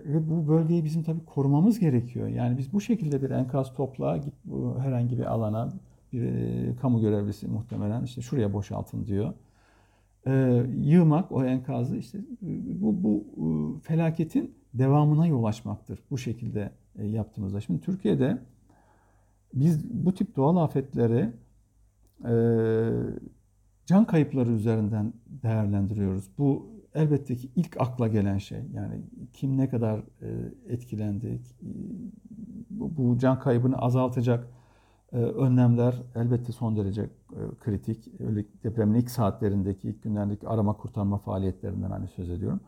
Ve 0.06 0.30
bu 0.30 0.48
bölgeyi 0.48 0.84
bizim 0.84 1.04
tabii 1.04 1.26
korumamız 1.26 1.80
gerekiyor. 1.80 2.28
Yani 2.28 2.58
biz 2.58 2.74
bu 2.74 2.82
şekilde 2.82 3.22
bir 3.22 3.30
enkaz 3.30 3.74
topla, 3.74 4.17
git 4.17 4.34
herhangi 4.80 5.17
bir 5.17 5.26
alana, 5.26 5.70
bir 6.13 6.24
e, 6.24 6.76
kamu 6.76 7.02
görevlisi 7.02 7.48
muhtemelen 7.48 8.04
işte 8.04 8.22
şuraya 8.22 8.54
boşaltın 8.54 9.06
diyor. 9.06 9.34
E, 10.28 10.63
yığmak 10.78 11.32
o 11.32 11.46
enkazı 11.46 11.98
işte 11.98 12.20
bu, 12.82 13.04
bu 13.04 13.26
e, 13.38 13.80
felaketin 13.80 14.56
devamına 14.74 15.28
yol 15.28 15.44
açmaktır 15.44 16.00
bu 16.12 16.17
şekilde 16.17 16.72
e, 16.96 17.08
yaptığımızda. 17.08 17.62
Şimdi 17.62 17.82
Türkiye'de 17.82 18.38
biz 19.54 20.06
bu 20.06 20.13
tip 20.13 20.36
doğal 20.36 20.58
afetleri 20.58 21.20
e, 21.20 21.34
can 23.86 24.06
kayıpları 24.06 24.52
üzerinden 24.52 25.14
değerlendiriyoruz. 25.44 26.30
Bu 26.38 26.70
elbette 26.96 27.36
ki 27.36 27.50
ilk 27.56 27.82
akla 27.82 28.08
gelen 28.08 28.38
şey. 28.38 28.60
Yani 28.74 29.02
kim 29.34 29.58
ne 29.58 29.70
kadar 29.70 30.00
e, 30.00 30.30
etkilendi, 30.68 31.40
bu, 32.70 32.98
bu 32.98 33.18
can 33.18 33.40
kaybını 33.40 33.78
azaltacak 33.78 34.48
ee, 35.14 35.18
önlemler 35.18 35.96
elbette 36.16 36.52
son 36.52 36.76
derece 36.76 37.02
e, 37.02 37.10
kritik. 37.60 38.08
Öyle 38.20 38.46
depremin 38.64 39.00
ilk 39.00 39.12
saatlerindeki, 39.12 39.90
ilk 39.90 40.04
günlerdeki 40.04 40.48
arama 40.48 40.74
kurtarma 40.74 41.18
faaliyetlerinden 41.18 41.92
hani 41.92 42.08
söz 42.08 42.30
ediyorum. 42.30 42.60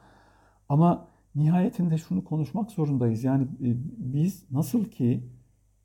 Ama 0.69 1.07
nihayetinde 1.35 1.97
şunu 1.97 2.23
konuşmak 2.23 2.71
zorundayız. 2.71 3.23
Yani 3.23 3.43
e, 3.43 3.69
biz 3.97 4.51
nasıl 4.51 4.85
ki 4.85 5.23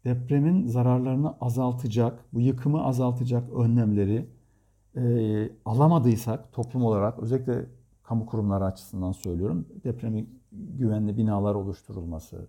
depremin 0.05 0.67
zararlarını 0.67 1.35
azaltacak, 1.41 2.25
bu 2.33 2.41
yıkımı 2.41 2.85
azaltacak 2.85 3.53
önlemleri 3.53 4.29
e, 4.97 5.03
alamadıysak 5.65 6.53
toplum 6.53 6.85
olarak 6.85 7.19
özellikle 7.19 7.67
kamu 8.03 8.27
kurumları 8.27 8.65
açısından 8.65 9.13
söylüyorum. 9.13 9.67
Depremi 9.85 10.27
güvenli 10.53 11.17
binalar 11.17 11.55
oluşturulması, 11.55 12.49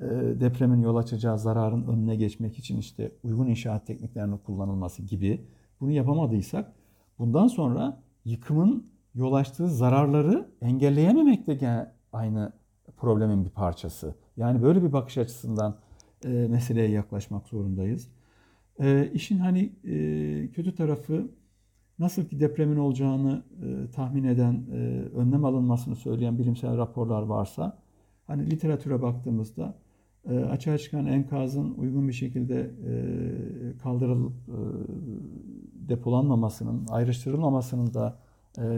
e, 0.00 0.04
depremin 0.40 0.82
yol 0.82 0.96
açacağı 0.96 1.38
zararın 1.38 1.86
önüne 1.86 2.16
geçmek 2.16 2.58
için 2.58 2.78
işte 2.78 3.12
uygun 3.22 3.46
inşaat 3.46 3.86
tekniklerinin 3.86 4.38
kullanılması 4.38 5.02
gibi 5.02 5.46
bunu 5.80 5.90
yapamadıysak 5.90 6.72
bundan 7.18 7.46
sonra 7.46 8.02
yıkımın 8.24 8.86
yol 9.14 9.32
açtığı 9.32 9.68
zararları 9.68 10.48
engelleyememek 10.60 11.46
de 11.46 11.92
aynı 12.12 12.52
problemin 12.96 13.44
bir 13.44 13.50
parçası. 13.50 14.14
Yani 14.36 14.62
böyle 14.62 14.82
bir 14.82 14.92
bakış 14.92 15.18
açısından 15.18 15.76
e, 16.24 16.28
meseleye 16.28 16.88
yaklaşmak 16.90 17.48
zorundayız. 17.48 18.08
E, 18.80 19.10
işin 19.14 19.38
hani 19.38 19.72
e, 19.84 20.48
kötü 20.52 20.74
tarafı 20.74 21.30
nasıl 21.98 22.24
ki 22.24 22.40
depremin 22.40 22.76
olacağını 22.76 23.42
e, 23.62 23.90
tahmin 23.90 24.24
eden, 24.24 24.64
e, 24.72 24.76
önlem 25.16 25.44
alınmasını 25.44 25.96
söyleyen 25.96 26.38
bilimsel 26.38 26.76
raporlar 26.76 27.22
varsa 27.22 27.78
hani 28.26 28.50
literatüre 28.50 29.02
baktığımızda 29.02 29.74
e, 30.30 30.38
açığa 30.38 30.78
çıkan 30.78 31.06
enkazın 31.06 31.74
uygun 31.74 32.08
bir 32.08 32.12
şekilde 32.12 32.60
e, 32.60 33.78
kaldırılıp 33.78 34.32
e, 34.48 34.58
depolanmamasının, 35.88 36.86
ayrıştırılmamasının 36.88 37.94
da 37.94 38.18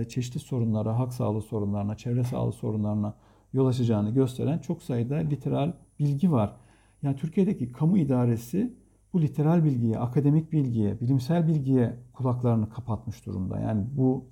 çeşitli 0.08 0.40
sorunlara, 0.40 0.98
hak 0.98 1.14
sağlığı 1.14 1.42
sorunlarına, 1.42 1.96
çevre 1.96 2.24
sağlığı 2.24 2.52
sorunlarına 2.52 3.14
yol 3.52 3.66
açacağını 3.66 4.10
gösteren 4.10 4.58
çok 4.58 4.82
sayıda 4.82 5.14
literal 5.14 5.72
bilgi 5.98 6.32
var. 6.32 6.56
Yani 7.02 7.16
Türkiye'deki 7.16 7.72
kamu 7.72 7.98
idaresi 7.98 8.74
bu 9.12 9.22
literal 9.22 9.64
bilgiye, 9.64 9.98
akademik 9.98 10.52
bilgiye, 10.52 11.00
bilimsel 11.00 11.48
bilgiye 11.48 11.96
kulaklarını 12.12 12.68
kapatmış 12.68 13.26
durumda. 13.26 13.58
Yani 13.60 13.86
bu 13.96 14.24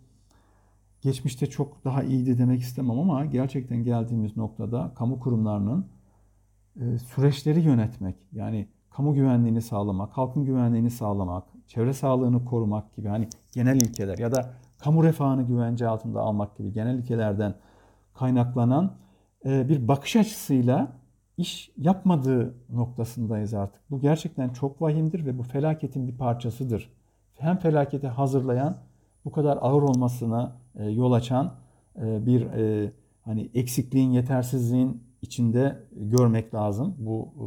geçmişte 1.00 1.46
çok 1.46 1.84
daha 1.84 2.02
iyiydi 2.02 2.38
demek 2.38 2.60
istemem 2.60 2.98
ama 2.98 3.24
gerçekten 3.24 3.84
geldiğimiz 3.84 4.36
noktada 4.36 4.92
kamu 4.94 5.20
kurumlarının 5.20 5.86
e, 6.80 6.98
süreçleri 6.98 7.60
yönetmek, 7.60 8.16
yani 8.32 8.68
kamu 8.90 9.14
güvenliğini 9.14 9.62
sağlamak, 9.62 10.12
halkın 10.12 10.44
güvenliğini 10.44 10.90
sağlamak, 10.90 11.44
çevre 11.66 11.92
sağlığını 11.92 12.44
korumak 12.44 12.96
gibi 12.96 13.08
hani 13.08 13.28
genel 13.52 13.76
ilkeler 13.76 14.18
ya 14.18 14.32
da 14.32 14.54
kamu 14.78 15.04
refahını 15.04 15.42
güvence 15.42 15.88
altında 15.88 16.20
almak 16.20 16.56
gibi 16.56 16.72
genel 16.72 16.98
ilkelerden 16.98 17.54
kaynaklanan 18.14 18.96
e, 19.44 19.68
bir 19.68 19.88
bakış 19.88 20.16
açısıyla 20.16 20.92
iş 21.38 21.72
yapmadığı 21.76 22.54
noktasındayız 22.70 23.54
artık. 23.54 23.90
Bu 23.90 24.00
gerçekten 24.00 24.48
çok 24.48 24.82
vahimdir 24.82 25.26
ve 25.26 25.38
bu 25.38 25.42
felaketin 25.42 26.08
bir 26.08 26.16
parçasıdır. 26.16 26.92
Hem 27.34 27.58
felaketi 27.58 28.08
hazırlayan, 28.08 28.76
bu 29.24 29.32
kadar 29.32 29.58
ağır 29.60 29.82
olmasına 29.82 30.56
e, 30.76 30.84
yol 30.84 31.12
açan 31.12 31.54
bir 31.96 32.46
hani 33.24 33.50
eksikliğin, 33.54 34.10
yetersizliğin 34.10 35.02
içinde 35.22 35.78
görmek 35.92 36.54
lazım 36.54 36.94
bu 36.98 37.28
e, 37.36 37.46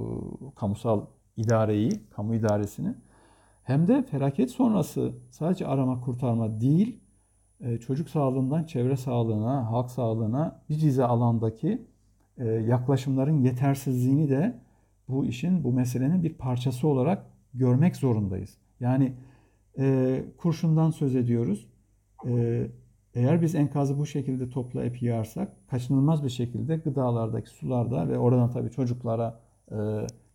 kamusal 0.55 1.05
idareyi, 1.37 1.91
kamu 2.09 2.35
idaresini. 2.35 2.95
Hem 3.63 3.87
de 3.87 4.03
felaket 4.03 4.51
sonrası 4.51 5.11
sadece 5.29 5.67
arama 5.67 6.01
kurtarma 6.01 6.61
değil, 6.61 6.99
e, 7.59 7.77
çocuk 7.77 8.09
sağlığından 8.09 8.63
çevre 8.63 8.97
sağlığına, 8.97 9.71
halk 9.71 9.91
sağlığına 9.91 10.61
bir 10.69 10.81
dizi 10.81 11.03
alandaki 11.03 11.67
e, 11.69 11.81
yaklaşımların 12.67 13.41
yetersizliğini 13.41 14.29
de 14.29 14.59
bu 15.07 15.25
işin, 15.25 15.63
bu 15.63 15.73
meselenin 15.73 16.23
bir 16.23 16.33
parçası 16.33 16.87
olarak 16.87 17.25
görmek 17.53 17.95
zorundayız. 17.95 18.57
Yani 18.79 19.13
e, 19.79 20.23
kurşundan 20.37 20.91
söz 20.91 21.15
ediyoruz. 21.15 21.67
E, 22.27 22.67
eğer 23.13 23.41
biz 23.41 23.55
enkazı 23.55 23.97
bu 23.97 24.05
şekilde 24.05 24.49
toplayıp 24.49 25.01
yığarsak 25.01 25.69
kaçınılmaz 25.69 26.23
bir 26.23 26.29
şekilde 26.29 26.77
gıdalardaki 26.77 27.49
sularda 27.49 28.09
ve 28.09 28.17
oradan 28.17 28.51
tabii 28.51 28.71
çocuklara 28.71 29.39
e, 29.71 29.77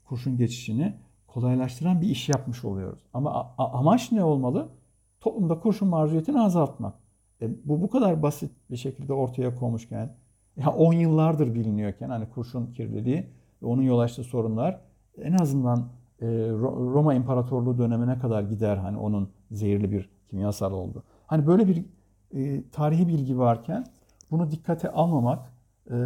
kurşun 0.05 0.37
geçişini 0.37 0.95
kolaylaştıran 1.27 2.01
bir 2.01 2.09
iş 2.09 2.29
yapmış 2.29 2.65
oluyoruz. 2.65 3.01
Ama 3.15 3.55
amaç 3.59 4.13
ne 4.13 4.25
olmalı? 4.25 4.69
Toplumda 5.21 5.61
kurşun 5.61 5.89
maruziyetini 5.89 6.41
azaltmak. 6.41 6.95
E, 7.43 7.51
bu 7.65 7.83
bu 7.83 7.91
kadar 7.91 8.23
basit 8.23 8.51
bir 8.71 8.77
şekilde 8.77 9.13
ortaya 9.13 9.55
konmuşken, 9.55 10.17
ya 10.57 10.71
10 10.71 10.93
yıllardır 10.93 11.55
biliniyorken 11.55 12.09
hani 12.09 12.29
kurşun 12.31 12.67
kirliliği 12.67 13.27
ve 13.63 13.67
onun 13.67 13.83
yol 13.83 13.99
açtığı 13.99 14.25
sorunlar 14.25 14.81
en 15.23 15.33
azından 15.33 15.89
e, 16.21 16.27
Roma 16.95 17.15
İmparatorluğu 17.15 17.79
dönemine 17.79 18.19
kadar 18.19 18.43
gider 18.43 18.77
hani 18.77 18.99
onun 18.99 19.31
zehirli 19.51 19.93
bir 19.93 20.11
kimyasal 20.29 20.73
oldu. 20.73 21.03
Hani 21.27 21.47
böyle 21.47 21.69
bir 21.69 21.85
e, 22.35 22.63
tarihi 22.71 23.09
bilgi 23.09 23.39
varken 23.39 23.87
bunu 24.31 24.51
dikkate 24.51 24.91
almamak 24.91 25.53
e, 25.91 25.97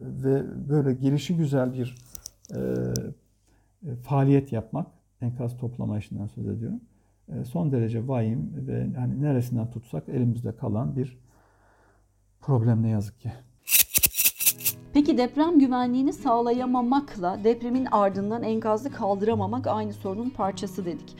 ve 0.00 0.68
böyle 0.68 0.92
gelişi 0.94 1.36
güzel 1.36 1.72
bir 1.72 1.94
e, 2.54 2.58
e, 3.86 3.96
faaliyet 3.96 4.52
yapmak, 4.52 4.86
enkaz 5.20 5.56
toplama 5.56 5.98
işinden 5.98 6.26
söz 6.26 6.46
ediyorum. 6.48 6.80
E, 7.28 7.44
son 7.44 7.72
derece 7.72 8.08
vahim 8.08 8.52
ve 8.66 8.94
hani 8.96 9.22
neresinden 9.22 9.70
tutsak 9.70 10.08
elimizde 10.08 10.56
kalan 10.56 10.96
bir 10.96 11.18
problem 12.40 12.82
ne 12.82 12.88
yazık 12.88 13.20
ki. 13.20 13.32
Peki 14.94 15.18
deprem 15.18 15.58
güvenliğini 15.58 16.12
sağlayamamakla 16.12 17.38
depremin 17.44 17.86
ardından 17.90 18.42
enkazı 18.42 18.92
kaldıramamak 18.92 19.66
aynı 19.66 19.92
sorunun 19.92 20.30
parçası 20.30 20.84
dedik. 20.84 21.16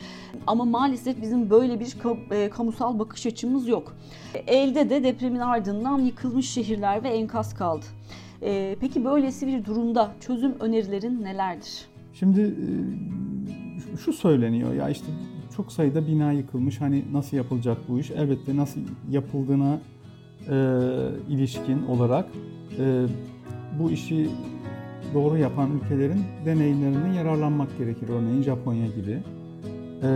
Ama 0.47 0.65
maalesef 0.65 1.21
bizim 1.21 1.49
böyle 1.49 1.79
bir 1.79 1.95
e, 2.31 2.49
kamusal 2.49 2.99
bakış 2.99 3.25
açımız 3.25 3.67
yok. 3.67 3.95
Elde 4.47 4.89
de 4.89 5.03
depremin 5.03 5.39
ardından 5.39 5.99
yıkılmış 5.99 6.49
şehirler 6.49 7.03
ve 7.03 7.09
enkaz 7.09 7.53
kaldı. 7.53 7.85
E, 8.41 8.75
peki 8.79 9.05
böylesi 9.05 9.47
bir 9.47 9.65
durumda 9.65 10.11
çözüm 10.19 10.59
önerilerin 10.59 11.23
nelerdir? 11.23 11.85
Şimdi 12.13 12.41
e, 13.93 13.97
şu 13.97 14.13
söyleniyor 14.13 14.73
ya 14.73 14.89
işte 14.89 15.07
çok 15.55 15.71
sayıda 15.71 16.07
bina 16.07 16.31
yıkılmış. 16.31 16.81
Hani 16.81 17.03
nasıl 17.13 17.37
yapılacak 17.37 17.77
bu 17.89 17.99
iş? 17.99 18.11
Elbette 18.11 18.55
nasıl 18.55 18.81
yapıldığına 19.11 19.79
e, 20.49 20.55
ilişkin 21.29 21.85
olarak 21.87 22.25
e, 22.79 23.05
bu 23.79 23.91
işi 23.91 24.29
doğru 25.13 25.37
yapan 25.37 25.71
ülkelerin 25.71 26.23
deneyimlerinden 26.45 27.13
yararlanmak 27.13 27.77
gerekir. 27.77 28.09
Örneğin 28.09 28.41
Japonya 28.41 28.87
gibi. 28.87 29.23
E, 30.03 30.09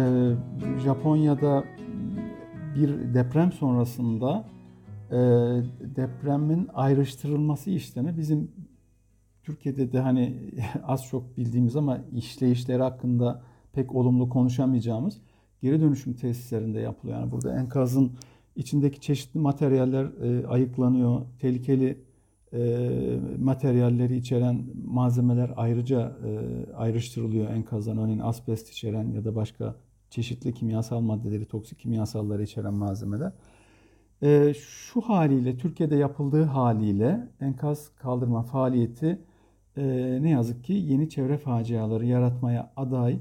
Japonya'da 0.84 1.64
bir 2.76 3.14
deprem 3.14 3.52
sonrasında 3.52 4.46
e, 5.12 5.18
depremin 5.96 6.68
ayrıştırılması 6.74 7.70
işlemi 7.70 8.18
bizim 8.18 8.52
Türkiye'de 9.44 9.92
de 9.92 10.00
hani 10.00 10.52
az 10.84 11.06
çok 11.06 11.38
bildiğimiz 11.38 11.76
ama 11.76 12.02
işleyişleri 12.16 12.82
hakkında 12.82 13.42
pek 13.74 13.96
olumlu 13.96 14.30
konuşamayacağımız 14.30 15.22
geri 15.62 15.82
dönüşüm 15.82 16.14
tesislerinde 16.14 16.80
yapılıyor. 16.80 17.20
Yani 17.20 17.32
burada 17.32 17.60
enkazın 17.60 18.12
içindeki 18.56 19.02
çeşitli 19.02 19.40
materyaller 19.40 20.06
e, 20.06 20.48
ayıklanıyor. 20.48 21.22
Tehlikeli 21.40 22.09
e, 22.54 22.90
materyalleri 23.40 24.18
içeren 24.18 24.66
malzemeler 24.86 25.52
ayrıca 25.56 26.18
e, 26.26 26.74
ayrıştırılıyor 26.74 27.50
enkazdan. 27.50 27.98
Örneğin 27.98 28.20
asbest 28.20 28.70
içeren 28.70 29.12
ya 29.12 29.26
da 29.26 29.36
başka 29.36 29.76
çeşitli 30.10 30.54
kimyasal 30.54 31.00
maddeleri, 31.00 31.46
toksik 31.46 31.80
kimyasalları 31.80 32.44
içeren 32.44 32.74
malzemeler. 32.74 33.32
E, 34.24 34.54
şu 34.54 35.02
haliyle, 35.02 35.58
Türkiye'de 35.58 35.96
yapıldığı 35.96 36.44
haliyle 36.44 37.28
enkaz 37.42 37.90
kaldırma 37.96 38.44
faaliyeti 38.44 39.20
e, 39.78 39.84
ne 40.22 40.30
yazık 40.30 40.64
ki 40.64 40.74
yeni 40.74 41.10
çevre 41.10 41.38
faciaları 41.38 42.06
yaratmaya 42.06 42.74
aday 42.76 43.20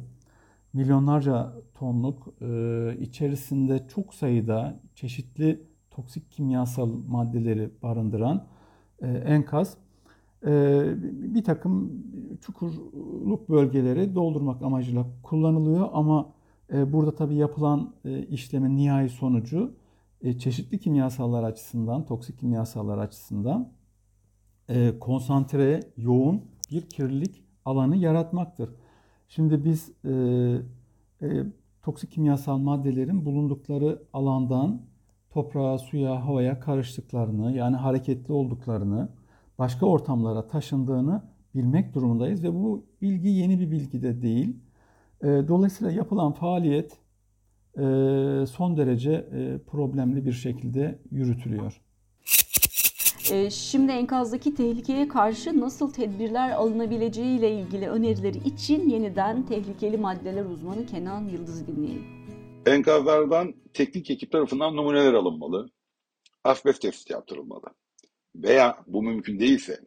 milyonlarca 0.72 1.52
tonluk 1.74 2.28
e, 2.40 2.96
içerisinde 3.00 3.86
çok 3.94 4.14
sayıda 4.14 4.80
çeşitli 4.94 5.62
toksik 5.90 6.30
kimyasal 6.30 6.90
maddeleri 7.08 7.70
barındıran 7.82 8.46
enkaz 9.06 9.76
e, 10.46 10.84
bir 11.34 11.44
takım 11.44 12.02
çukurluk 12.40 13.48
bölgeleri 13.48 14.14
doldurmak 14.14 14.62
amacıyla 14.62 15.06
kullanılıyor 15.22 15.88
ama 15.92 16.32
e, 16.72 16.92
burada 16.92 17.14
tabi 17.14 17.34
yapılan 17.34 17.94
e, 18.04 18.22
işlemin 18.22 18.76
nihai 18.76 19.08
sonucu 19.08 19.74
e, 20.20 20.38
çeşitli 20.38 20.78
kimyasallar 20.78 21.42
açısından, 21.44 22.06
toksik 22.06 22.38
kimyasallar 22.38 22.98
açısından 22.98 23.72
e, 24.68 24.98
konsantre, 24.98 25.80
yoğun 25.96 26.42
bir 26.70 26.82
kirlilik 26.82 27.44
alanı 27.64 27.96
yaratmaktır. 27.96 28.70
Şimdi 29.28 29.64
biz 29.64 29.92
e, 30.04 30.12
e, 31.22 31.44
toksik 31.82 32.11
kimyasal 32.11 32.58
maddelerin 32.58 33.24
bulundukları 33.24 34.02
alandan 34.12 34.82
toprağa, 35.30 35.78
suya, 35.78 36.26
havaya 36.26 36.60
karıştıklarını 36.60 37.52
yani 37.52 37.76
hareketli 37.76 38.32
olduklarını, 38.32 39.08
başka 39.58 39.86
ortamlara 39.86 40.48
taşındığını 40.48 41.22
bilmek 41.54 41.94
durumundayız 41.94 42.42
ve 42.42 42.54
bu 42.54 42.86
bilgi 43.02 43.28
yeni 43.28 43.60
bir 43.60 43.70
bilgi 43.70 44.02
de 44.02 44.22
değil. 44.22 44.56
E, 45.22 45.26
dolayısıyla 45.26 45.92
yapılan 45.92 46.32
faaliyet 46.32 46.92
e, 47.76 47.82
son 48.46 48.76
derece 48.76 49.12
e, 49.12 49.58
problemli 49.58 50.26
bir 50.26 50.32
şekilde 50.32 50.98
yürütülüyor. 51.10 51.80
Ee, 53.32 53.50
şimdi 53.50 53.92
enkazdaki 53.92 54.54
tehlikeye 54.54 55.08
karşı 55.08 55.60
nasıl 55.60 55.92
tedbirler 55.92 56.50
alınabileceği 56.50 57.38
ile 57.38 57.52
ilgili 57.52 57.88
önerileri 57.88 58.38
için 58.38 58.88
yeniden 58.88 59.46
tehlikeli 59.46 59.96
maddeler 59.96 60.44
uzmanı 60.44 60.86
Kenan 60.86 61.28
Yıldız'ı 61.28 61.66
dinleyelim. 61.66 62.17
Enkazlardan 62.68 63.54
teknik 63.74 64.11
ekip 64.11 64.33
tarafından 64.33 64.76
numuneler 64.76 65.14
alınmalı, 65.14 65.70
asbest 66.44 66.83
testi 66.83 67.12
yaptırılmalı. 67.12 67.66
Veya 68.35 68.85
bu 68.87 69.02
mümkün 69.02 69.40
değilse 69.40 69.81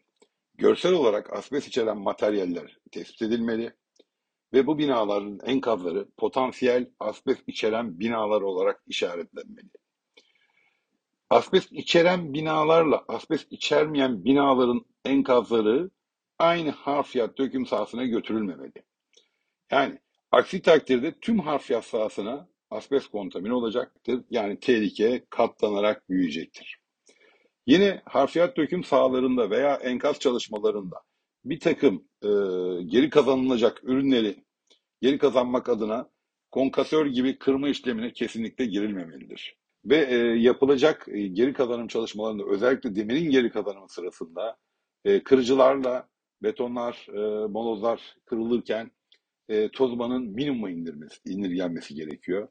görsel 0.56 0.94
olarak 0.94 1.34
asbest 1.34 1.68
içeren 1.68 1.98
materyaller 1.98 2.78
tespit 2.92 3.22
edilmeli 3.22 3.74
ve 4.54 4.68
bu 4.68 4.78
binaların 4.78 5.40
enkazları 5.46 6.08
potansiyel 6.18 6.90
asbest 7.00 7.42
içeren 7.48 8.00
binalar 8.00 8.42
olarak 8.42 8.84
işaretlenmeli. 8.88 9.70
Asbest 11.30 11.72
içeren 11.72 12.34
binalarla 12.34 13.06
asbest 13.08 13.52
içermeyen 13.52 14.26
binaların 14.26 14.86
enkazları 15.06 15.90
aynı 16.40 16.70
harfiyat 16.70 17.38
döküm 17.38 17.66
sahasına 17.66 18.06
götürülmemeli. 18.06 18.84
Yani 19.72 20.00
aksi 20.32 20.62
takdirde 20.62 21.20
tüm 21.20 21.40
harfiyat 21.40 21.86
sahasına 21.86 22.51
asbest 22.72 23.12
kontamine 23.12 23.54
olacaktır. 23.54 24.22
Yani 24.30 24.60
tehlike 24.60 25.26
katlanarak 25.30 26.10
büyüyecektir. 26.10 26.82
Yine 27.68 28.02
harfiyat 28.06 28.58
döküm 28.58 28.84
sahalarında 28.84 29.50
veya 29.50 29.76
enkaz 29.76 30.20
çalışmalarında 30.20 31.02
bir 31.46 31.60
takım 31.60 31.96
e, 32.24 32.30
geri 32.84 33.10
kazanılacak 33.10 33.84
ürünleri 33.84 34.44
geri 35.02 35.18
kazanmak 35.18 35.70
adına 35.70 36.10
konkasör 36.52 37.06
gibi 37.06 37.38
kırma 37.38 37.70
işlemine 37.70 38.14
kesinlikle 38.14 38.66
girilmemelidir. 38.66 39.58
Ve 39.86 39.98
e, 39.98 40.16
yapılacak 40.18 41.08
e, 41.08 41.28
geri 41.28 41.54
kazanım 41.54 41.88
çalışmalarında 41.88 42.44
özellikle 42.44 42.96
demirin 42.96 43.32
geri 43.32 43.50
kazanımı 43.50 43.90
sırasında 43.90 44.58
e, 45.06 45.24
kırıcılarla 45.24 46.10
betonlar, 46.44 47.08
e, 47.10 47.48
molozlar 47.48 48.16
kırılırken 48.26 48.92
e, 49.52 49.70
tozmanın 49.70 50.24
minimuma 50.24 50.70
indirmesi, 50.70 51.16
indirgenmesi 51.26 51.96
gerekiyor. 51.96 52.48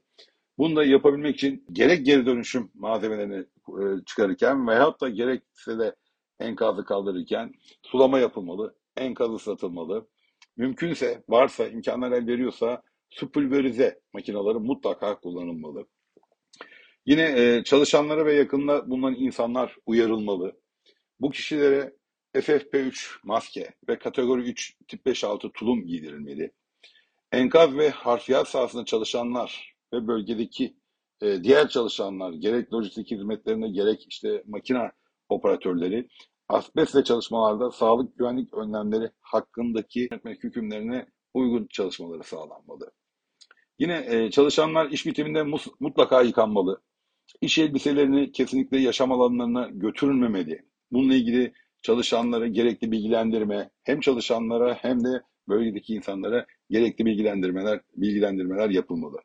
Bunu 0.58 0.76
da 0.76 0.84
yapabilmek 0.84 1.36
için 1.36 1.64
gerek 1.72 2.06
geri 2.06 2.26
dönüşüm 2.26 2.70
malzemelerini 2.74 3.44
e, 3.68 4.04
çıkarırken 4.06 4.68
veyahut 4.68 5.00
da 5.00 5.08
gerekse 5.08 5.78
de 5.78 5.94
enkazı 6.40 6.84
kaldırırken 6.84 7.52
sulama 7.82 8.18
yapılmalı, 8.18 8.74
enkazı 8.96 9.38
satılmalı. 9.38 10.08
Mümkünse, 10.56 11.22
varsa, 11.28 11.68
imkanlar 11.68 12.12
el 12.12 12.26
veriyorsa 12.26 12.82
su 13.10 13.30
pulverize 13.32 14.00
makineleri 14.12 14.58
mutlaka 14.58 15.20
kullanılmalı. 15.20 15.86
Yine 17.06 17.22
e, 17.22 17.64
çalışanlara 17.64 18.26
ve 18.26 18.34
yakında 18.34 18.90
bulunan 18.90 19.14
insanlar 19.14 19.76
uyarılmalı. 19.86 20.60
Bu 21.20 21.30
kişilere 21.30 21.92
FFP3 22.34 23.18
maske 23.24 23.74
ve 23.88 23.98
kategori 23.98 24.42
3 24.42 24.74
tip 24.88 25.06
5-6 25.06 25.52
tulum 25.52 25.86
giydirilmeli. 25.86 26.50
Enkaz 27.32 27.76
ve 27.76 27.90
harfiyat 27.90 28.48
sahasında 28.48 28.84
çalışanlar 28.84 29.74
ve 29.92 30.06
bölgedeki 30.06 30.76
e, 31.22 31.44
diğer 31.44 31.68
çalışanlar 31.68 32.32
gerek 32.32 32.72
lojistik 32.72 33.10
hizmetlerinde 33.10 33.68
gerek 33.68 34.06
işte 34.08 34.42
makine 34.46 34.90
operatörleri 35.28 36.08
asbestle 36.48 37.04
çalışmalarda 37.04 37.70
sağlık 37.70 38.18
güvenlik 38.18 38.54
önlemleri 38.54 39.10
hakkındaki 39.20 40.00
yönetmelik 40.00 40.44
hükümlerine 40.44 41.06
uygun 41.34 41.66
çalışmaları 41.70 42.24
sağlanmalı. 42.24 42.92
Yine 43.78 44.06
e, 44.08 44.30
çalışanlar 44.30 44.90
iş 44.90 45.06
bitiminde 45.06 45.42
mutlaka 45.80 46.22
yıkanmalı. 46.22 46.82
İş 47.40 47.58
elbiselerini 47.58 48.32
kesinlikle 48.32 48.78
yaşam 48.78 49.12
alanlarına 49.12 49.68
götürülmemeli. 49.72 50.64
Bununla 50.92 51.14
ilgili 51.14 51.52
çalışanlara 51.82 52.46
gerekli 52.46 52.92
bilgilendirme 52.92 53.70
hem 53.82 54.00
çalışanlara 54.00 54.74
hem 54.74 55.04
de 55.04 55.22
bölgedeki 55.50 55.94
insanlara 55.94 56.46
gerekli 56.70 57.06
bilgilendirmeler 57.06 57.80
bilgilendirmeler 57.96 58.70
yapılmalı. 58.70 59.18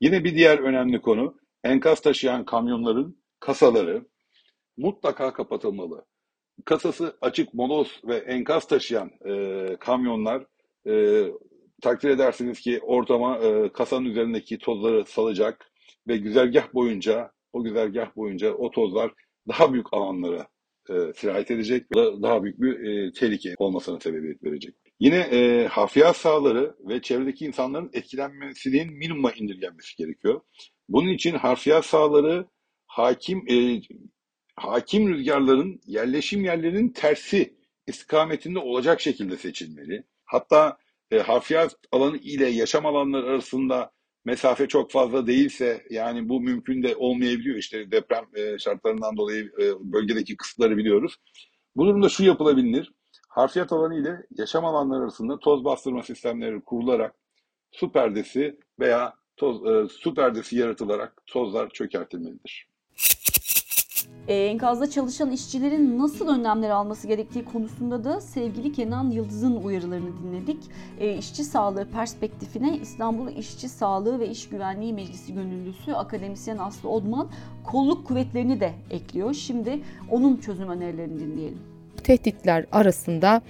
Yine 0.00 0.24
bir 0.24 0.34
diğer 0.34 0.58
önemli 0.58 1.00
konu 1.00 1.36
enkaz 1.64 2.00
taşıyan 2.00 2.44
kamyonların 2.44 3.18
kasaları 3.40 4.04
mutlaka 4.76 5.32
kapatılmalı. 5.32 6.04
Kasası 6.64 7.16
açık 7.20 7.54
moloz 7.54 8.00
ve 8.04 8.16
enkaz 8.16 8.68
taşıyan 8.68 9.10
e, 9.26 9.76
kamyonlar 9.80 10.46
e, 10.86 11.24
takdir 11.82 12.10
edersiniz 12.10 12.60
ki 12.60 12.80
ortama 12.82 13.38
e, 13.38 13.72
kasanın 13.72 14.04
üzerindeki 14.04 14.58
tozları 14.58 15.04
salacak 15.06 15.70
ve 16.08 16.16
güzergah 16.16 16.74
boyunca 16.74 17.30
o 17.52 17.62
güzergah 17.64 18.16
boyunca 18.16 18.54
o 18.54 18.70
tozlar 18.70 19.12
daha 19.48 19.72
büyük 19.72 19.94
alanlara 19.94 20.46
e, 20.90 21.12
sirayet 21.16 21.50
edecek 21.50 21.86
ve 21.96 22.22
daha 22.22 22.42
büyük 22.42 22.60
bir 22.60 22.80
e, 22.80 23.12
tehlike 23.12 23.54
olmasına 23.58 24.00
sebebiyet 24.00 24.44
verecek. 24.44 24.74
Yine 25.00 25.16
e, 25.16 25.66
hafriyat 25.66 26.16
sahaları 26.16 26.76
ve 26.88 27.02
çevredeki 27.02 27.44
insanların 27.44 27.90
etkilenmesinin 27.92 28.92
minimuma 28.92 29.32
indirgenmesi 29.32 29.96
gerekiyor. 29.96 30.40
Bunun 30.88 31.08
için 31.08 31.34
harfiyat 31.34 31.86
sahaları 31.86 32.46
hakim 32.86 33.48
e, 33.50 33.80
hakim 34.56 35.14
rüzgarların 35.14 35.80
yerleşim 35.86 36.44
yerlerinin 36.44 36.92
tersi 36.92 37.54
istikametinde 37.86 38.58
olacak 38.58 39.00
şekilde 39.00 39.36
seçilmeli. 39.36 40.04
Hatta 40.24 40.78
e, 41.10 41.18
harfiyat 41.18 41.76
alanı 41.92 42.16
ile 42.16 42.46
yaşam 42.46 42.86
alanları 42.86 43.26
arasında 43.26 43.92
mesafe 44.24 44.68
çok 44.68 44.90
fazla 44.90 45.26
değilse 45.26 45.82
yani 45.90 46.28
bu 46.28 46.40
mümkün 46.40 46.82
de 46.82 46.96
olmayabiliyor 46.96 47.56
işte 47.56 47.90
deprem 47.90 48.24
e, 48.34 48.58
şartlarından 48.58 49.16
dolayı 49.16 49.44
e, 49.44 49.92
bölgedeki 49.92 50.36
kısıtları 50.36 50.76
biliyoruz. 50.76 51.16
Bu 51.76 51.86
durumda 51.86 52.08
şu 52.08 52.24
yapılabilir. 52.24 52.92
Harfiyat 53.34 53.72
alanı 53.72 53.94
ile 53.94 54.26
yaşam 54.38 54.64
alanları 54.64 55.02
arasında 55.02 55.38
toz 55.38 55.64
bastırma 55.64 56.02
sistemleri 56.02 56.60
kurularak 56.60 57.14
su 57.70 57.92
perdesi 57.92 58.58
veya 58.80 59.14
toz, 59.36 59.66
e, 59.66 59.88
su 59.88 60.14
perdesi 60.14 60.56
yaratılarak 60.56 61.22
tozlar 61.26 61.70
çökertilmelidir. 61.70 62.68
E, 64.28 64.34
enkazda 64.34 64.90
çalışan 64.90 65.30
işçilerin 65.30 65.98
nasıl 65.98 66.28
önlemler 66.28 66.70
alması 66.70 67.08
gerektiği 67.08 67.44
konusunda 67.44 68.04
da 68.04 68.20
sevgili 68.20 68.72
Kenan 68.72 69.10
Yıldız'ın 69.10 69.56
uyarılarını 69.56 70.22
dinledik. 70.22 70.62
E, 71.00 71.16
işçi 71.18 71.44
sağlığı 71.44 71.88
perspektifine 71.90 72.78
İstanbul 72.78 73.28
İşçi 73.28 73.68
Sağlığı 73.68 74.20
ve 74.20 74.28
İş 74.28 74.48
Güvenliği 74.48 74.92
Meclisi 74.92 75.34
Gönüllüsü 75.34 75.92
akademisyen 75.92 76.58
Aslı 76.58 76.88
Odman 76.88 77.28
kolluk 77.64 78.06
kuvvetlerini 78.06 78.60
de 78.60 78.74
ekliyor. 78.90 79.34
Şimdi 79.34 79.80
onun 80.10 80.36
çözüm 80.36 80.68
önerilerini 80.68 81.18
dinleyelim. 81.18 81.73
Tehditler 82.04 82.64
arasında 82.72 83.42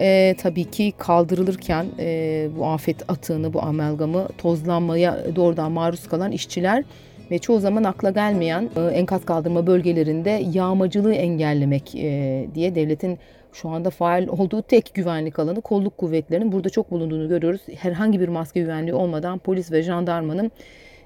e, 0.00 0.34
tabii 0.38 0.64
ki 0.64 0.92
kaldırılırken 0.98 1.86
e, 1.98 2.48
bu 2.56 2.66
afet 2.66 3.10
atığını, 3.10 3.54
bu 3.54 3.62
amelgamı 3.62 4.28
tozlanmaya 4.38 5.36
doğrudan 5.36 5.72
maruz 5.72 6.08
kalan 6.08 6.32
işçiler 6.32 6.84
ve 7.30 7.38
çoğu 7.38 7.60
zaman 7.60 7.84
akla 7.84 8.10
gelmeyen 8.10 8.70
e, 8.76 8.80
enkaz 8.80 9.24
kaldırma 9.24 9.66
bölgelerinde 9.66 10.42
yağmacılığı 10.52 11.14
engellemek 11.14 11.94
e, 11.94 12.46
diye 12.54 12.74
devletin 12.74 13.18
şu 13.52 13.68
anda 13.68 13.90
faal 13.90 14.26
olduğu 14.28 14.62
tek 14.62 14.94
güvenlik 14.94 15.38
alanı 15.38 15.60
kolluk 15.60 15.98
kuvvetlerinin 15.98 16.52
burada 16.52 16.68
çok 16.68 16.90
bulunduğunu 16.90 17.28
görüyoruz. 17.28 17.60
Herhangi 17.76 18.20
bir 18.20 18.28
maske 18.28 18.60
güvenliği 18.60 18.94
olmadan 18.94 19.38
polis 19.38 19.72
ve 19.72 19.82
jandarmanın 19.82 20.50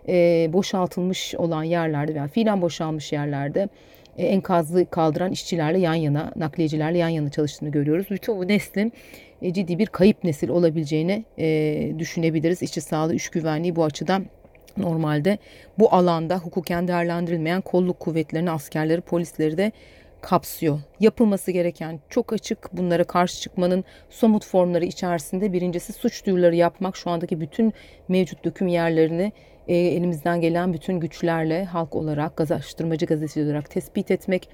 e, 0.09 0.49
boşaltılmış 0.53 1.35
olan 1.35 1.63
yerlerde 1.63 2.15
veya 2.15 2.29
fiilen 2.29 2.63
boşalmış 2.63 3.13
yerlerde 3.13 3.69
enkazı 4.27 4.87
kaldıran 4.91 5.33
işçilerle 5.33 5.79
yan 5.79 5.95
yana, 5.95 6.33
nakliyecilerle 6.37 6.99
yan 6.99 7.09
yana 7.09 7.31
çalıştığını 7.31 7.71
görüyoruz. 7.71 8.07
Bütün 8.11 8.39
bu 8.39 8.49
neslin 8.49 8.93
ciddi 9.43 9.79
bir 9.79 9.87
kayıp 9.87 10.25
nesil 10.25 10.49
olabileceğini 10.49 11.25
düşünebiliriz. 11.99 12.63
İşçi 12.63 12.81
sağlığı, 12.81 13.15
iş 13.15 13.29
güvenliği 13.29 13.77
bu 13.77 13.85
açıdan 13.85 14.27
Normalde 14.77 15.39
bu 15.79 15.95
alanda 15.95 16.39
hukuken 16.39 16.89
değerlendirilmeyen 16.89 17.61
kolluk 17.61 18.01
kuvvetlerini, 18.01 18.51
askerleri, 18.51 19.01
polisleri 19.01 19.59
de 19.59 19.73
kapsıyor. 20.21 20.81
Yapılması 21.01 21.51
gereken 21.51 22.01
çok 22.09 22.33
açık 22.33 22.73
bunlara 22.73 23.05
karşı 23.05 23.41
çıkmanın 23.41 23.85
somut 24.11 24.47
formları 24.47 24.85
içerisinde 24.85 25.53
birincisi 25.53 25.93
suç 25.93 26.27
duyuruları 26.27 26.57
yapmak. 26.57 26.97
Şu 26.97 27.11
andaki 27.11 27.41
bütün 27.41 27.73
mevcut 28.09 28.45
döküm 28.45 28.69
yerlerini 28.69 29.33
e, 29.71 29.75
elimizden 29.75 30.41
gelen 30.41 30.73
bütün 30.73 31.01
güçlerle 31.01 31.65
halk 31.65 31.97
olarak, 31.97 32.37
gazetiştirmacı 32.37 33.07
gazeteci 33.07 33.47
olarak 33.47 33.71
tespit 33.71 34.11
etmek. 34.11 34.49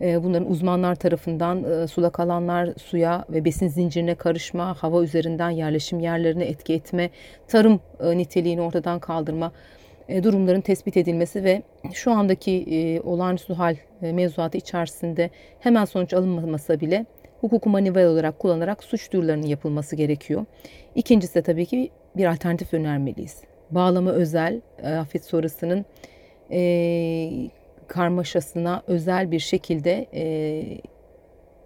E, 0.00 0.22
bunların 0.24 0.50
uzmanlar 0.50 0.94
tarafından 0.94 1.64
e, 1.64 1.86
sulak 1.86 2.20
alanlar 2.20 2.68
suya 2.76 3.24
ve 3.30 3.44
besin 3.44 3.68
zincirine 3.68 4.14
karışma, 4.14 4.74
hava 4.74 5.02
üzerinden 5.02 5.50
yerleşim 5.50 6.00
yerlerine 6.00 6.44
etki 6.44 6.74
etme, 6.74 7.10
tarım 7.48 7.80
e, 8.00 8.18
niteliğini 8.18 8.60
ortadan 8.60 9.00
kaldırma 9.00 9.52
e, 10.08 10.22
durumların 10.22 10.60
tespit 10.60 10.96
edilmesi 10.96 11.44
ve 11.44 11.62
şu 11.92 12.12
andaki 12.12 12.52
e, 12.52 13.00
olağanüstü 13.00 13.54
hal 13.54 13.76
e, 14.02 14.12
mevzuatı 14.12 14.58
içerisinde 14.58 15.30
hemen 15.60 15.84
sonuç 15.84 16.14
alınmasa 16.14 16.80
bile 16.80 17.06
hukuku 17.40 17.70
manivel 17.70 18.06
olarak 18.06 18.38
kullanarak 18.38 18.84
suç 18.84 19.12
duyurularının 19.12 19.46
yapılması 19.46 19.96
gerekiyor. 19.96 20.44
İkincisi 20.94 21.34
de 21.34 21.42
tabii 21.42 21.66
ki 21.66 21.90
bir 22.16 22.26
alternatif 22.26 22.74
önermeliyiz 22.74 23.51
bağlama 23.74 24.10
özel 24.10 24.60
e, 24.82 24.88
afet 24.88 25.24
sonrasının 25.24 25.84
e, 26.50 27.50
karmaşasına 27.88 28.82
özel 28.86 29.30
bir 29.30 29.38
şekilde 29.38 30.06
e, 30.14 30.24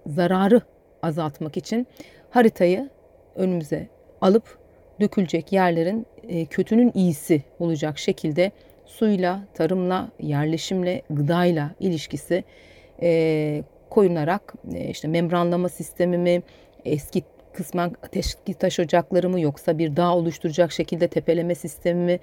zararı 0.06 0.60
azaltmak 1.02 1.56
için 1.56 1.86
haritayı 2.30 2.90
önümüze 3.34 3.88
alıp 4.20 4.58
dökülecek 5.00 5.52
yerlerin 5.52 6.06
e, 6.28 6.46
kötünün 6.46 6.92
iyisi 6.94 7.42
olacak 7.58 7.98
şekilde 7.98 8.52
suyla, 8.86 9.40
tarımla, 9.54 10.10
yerleşimle, 10.20 11.02
gıdayla 11.10 11.70
ilişkisi 11.80 12.44
e, 13.02 13.62
koyunarak 13.90 14.54
e, 14.74 14.88
işte 14.88 15.08
membranlama 15.08 15.68
sistemi 15.68 16.18
mi, 16.18 16.42
eski 16.84 17.22
kısmen 17.56 17.92
ateşli 18.02 18.54
taş 18.54 18.80
ocakları 18.80 19.28
mı 19.28 19.40
yoksa 19.40 19.78
bir 19.78 19.96
dağ 19.96 20.14
oluşturacak 20.14 20.72
şekilde 20.72 21.08
tepeleme 21.08 21.54
sistemi 21.54 22.04
mi? 22.04 22.18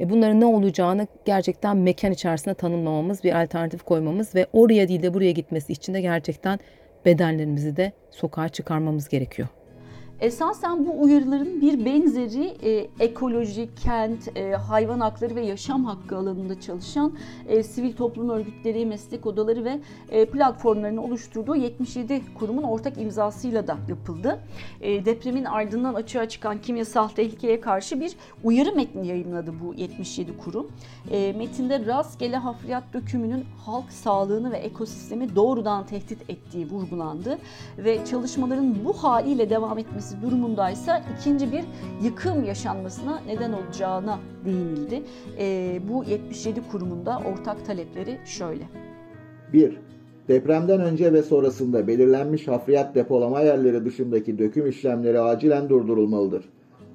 E 0.00 0.10
bunların 0.10 0.40
ne 0.40 0.46
olacağını 0.46 1.06
gerçekten 1.24 1.76
mekan 1.76 2.12
içerisinde 2.12 2.54
tanımlamamız, 2.54 3.24
bir 3.24 3.42
alternatif 3.42 3.82
koymamız 3.82 4.34
ve 4.34 4.46
oraya 4.52 4.88
değil 4.88 5.02
de 5.02 5.14
buraya 5.14 5.32
gitmesi 5.32 5.72
için 5.72 5.94
de 5.94 6.00
gerçekten 6.00 6.58
bedenlerimizi 7.04 7.76
de 7.76 7.92
sokağa 8.10 8.48
çıkarmamız 8.48 9.08
gerekiyor. 9.08 9.48
Esasen 10.22 10.86
bu 10.86 11.02
uyarıların 11.02 11.60
bir 11.60 11.84
benzeri 11.84 12.44
e, 12.62 12.88
ekoloji, 13.00 13.68
kent, 13.82 14.36
e, 14.36 14.52
hayvan 14.52 15.00
hakları 15.00 15.36
ve 15.36 15.46
yaşam 15.46 15.84
hakkı 15.84 16.16
alanında 16.16 16.60
çalışan 16.60 17.12
e, 17.48 17.62
sivil 17.62 17.96
toplum 17.96 18.28
örgütleri, 18.28 18.86
meslek 18.86 19.26
odaları 19.26 19.64
ve 19.64 19.80
e, 20.10 20.26
platformlarını 20.26 21.04
oluşturduğu 21.04 21.56
77 21.56 22.22
kurumun 22.38 22.62
ortak 22.62 22.98
imzasıyla 22.98 23.66
da 23.66 23.76
yapıldı. 23.88 24.40
E, 24.80 25.04
depremin 25.04 25.44
ardından 25.44 25.94
açığa 25.94 26.28
çıkan 26.28 26.60
kimyasal 26.60 27.08
tehlikeye 27.08 27.60
karşı 27.60 28.00
bir 28.00 28.12
uyarı 28.44 28.74
metni 28.74 29.06
yayınladı 29.06 29.52
bu 29.64 29.74
77 29.74 30.36
kurum. 30.36 30.70
E, 31.10 31.32
metinde 31.32 31.86
rastgele 31.86 32.36
hafriyat 32.36 32.84
dökümünün 32.92 33.44
halk 33.66 33.92
sağlığını 33.92 34.52
ve 34.52 34.56
ekosistemi 34.56 35.36
doğrudan 35.36 35.86
tehdit 35.86 36.30
ettiği 36.30 36.70
vurgulandı 36.70 37.38
ve 37.78 38.04
çalışmaların 38.04 38.84
bu 38.84 38.92
haliyle 38.92 39.50
devam 39.50 39.78
etmesi 39.78 40.11
edilmesi 40.12 40.22
durumundaysa 40.22 41.02
ikinci 41.18 41.52
bir 41.52 41.64
yıkım 42.02 42.44
yaşanmasına 42.44 43.20
neden 43.26 43.52
olacağına 43.52 44.18
değinildi. 44.44 45.02
E, 45.38 45.80
bu 45.88 46.04
77 46.04 46.60
kurumunda 46.70 47.18
ortak 47.18 47.66
talepleri 47.66 48.18
şöyle. 48.24 48.64
1. 49.52 49.78
Depremden 50.28 50.80
önce 50.80 51.12
ve 51.12 51.22
sonrasında 51.22 51.86
belirlenmiş 51.86 52.48
hafriyat 52.48 52.94
depolama 52.94 53.40
yerleri 53.40 53.84
dışındaki 53.84 54.38
döküm 54.38 54.66
işlemleri 54.66 55.20
acilen 55.20 55.68
durdurulmalıdır. 55.68 56.44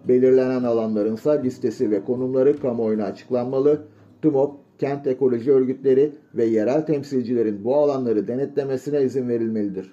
Belirlenen 0.08 0.64
alanların 0.64 1.16
ise 1.16 1.44
listesi 1.44 1.92
ve 1.92 2.04
konumları 2.04 2.60
kamuoyuna 2.60 3.04
açıklanmalı. 3.04 3.82
TMOP, 4.22 4.56
kent 4.80 5.08
ekoloji 5.08 5.52
örgütleri 5.52 6.12
ve 6.36 6.46
yerel 6.46 6.86
temsilcilerin 6.86 7.64
bu 7.64 7.76
alanları 7.76 8.28
denetlemesine 8.28 9.02
izin 9.02 9.30
verilmelidir. 9.30 9.92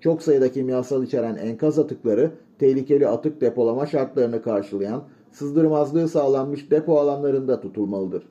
Çok 0.00 0.22
sayıda 0.22 0.52
kimyasal 0.52 1.04
içeren 1.04 1.36
enkaz 1.36 1.78
atıkları 1.78 2.30
tehlikeli 2.58 3.08
atık 3.08 3.40
depolama 3.40 3.86
şartlarını 3.86 4.42
karşılayan 4.42 5.02
sızdırmazlığı 5.30 6.08
sağlanmış 6.08 6.70
depo 6.70 6.98
alanlarında 6.98 7.60
tutulmalıdır. 7.60 8.22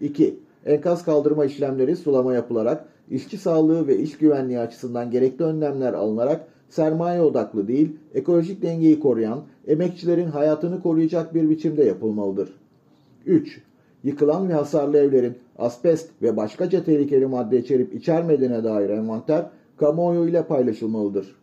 2. 0.00 0.38
Enkaz 0.66 1.04
kaldırma 1.04 1.44
işlemleri 1.44 1.96
sulama 1.96 2.34
yapılarak 2.34 2.88
işçi 3.10 3.38
sağlığı 3.38 3.86
ve 3.86 3.98
iş 3.98 4.18
güvenliği 4.18 4.58
açısından 4.58 5.10
gerekli 5.10 5.44
önlemler 5.44 5.92
alınarak 5.92 6.48
sermaye 6.68 7.22
odaklı 7.22 7.68
değil, 7.68 7.96
ekolojik 8.14 8.62
dengeyi 8.62 9.00
koruyan, 9.00 9.42
emekçilerin 9.66 10.28
hayatını 10.28 10.82
koruyacak 10.82 11.34
bir 11.34 11.50
biçimde 11.50 11.84
yapılmalıdır. 11.84 12.48
3. 13.26 13.62
Yıkılan 14.04 14.48
ve 14.48 14.52
hasarlı 14.52 14.98
evlerin 14.98 15.34
asbest 15.58 16.10
ve 16.22 16.36
başkaca 16.36 16.84
tehlikeli 16.84 17.26
madde 17.26 17.58
içerip 17.58 17.94
içermediğine 17.94 18.64
dair 18.64 18.90
envanter 18.90 19.46
kamuoyu 19.76 20.28
ile 20.28 20.42
paylaşılmalıdır. 20.42 21.36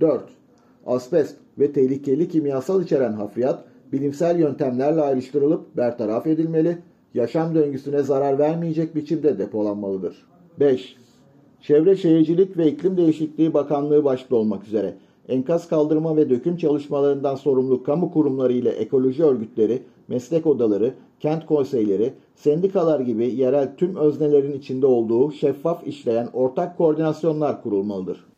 4. 0.00 0.41
Asbest 0.86 1.36
ve 1.58 1.72
tehlikeli 1.72 2.28
kimyasal 2.28 2.82
içeren 2.82 3.12
hafriyat 3.12 3.64
bilimsel 3.92 4.38
yöntemlerle 4.38 5.00
ayrıştırılıp 5.00 5.76
bertaraf 5.76 6.26
edilmeli, 6.26 6.78
yaşam 7.14 7.54
döngüsüne 7.54 8.02
zarar 8.02 8.38
vermeyecek 8.38 8.94
biçimde 8.94 9.38
depolanmalıdır. 9.38 10.26
5. 10.60 10.96
Çevre 11.60 11.96
Şehircilik 11.96 12.56
ve 12.56 12.66
İklim 12.66 12.96
Değişikliği 12.96 13.54
Bakanlığı 13.54 14.04
başta 14.04 14.36
olmak 14.36 14.66
üzere 14.66 14.94
enkaz 15.28 15.68
kaldırma 15.68 16.16
ve 16.16 16.30
döküm 16.30 16.56
çalışmalarından 16.56 17.34
sorumlu 17.34 17.82
kamu 17.82 18.12
kurumları 18.12 18.52
ile 18.52 18.70
ekoloji 18.70 19.24
örgütleri, 19.24 19.82
meslek 20.08 20.46
odaları, 20.46 20.94
kent 21.20 21.46
konseyleri, 21.46 22.12
sendikalar 22.34 23.00
gibi 23.00 23.34
yerel 23.34 23.76
tüm 23.76 23.96
öznelerin 23.96 24.52
içinde 24.52 24.86
olduğu 24.86 25.32
şeffaf 25.32 25.86
işleyen 25.86 26.28
ortak 26.32 26.78
koordinasyonlar 26.78 27.62
kurulmalıdır. 27.62 28.31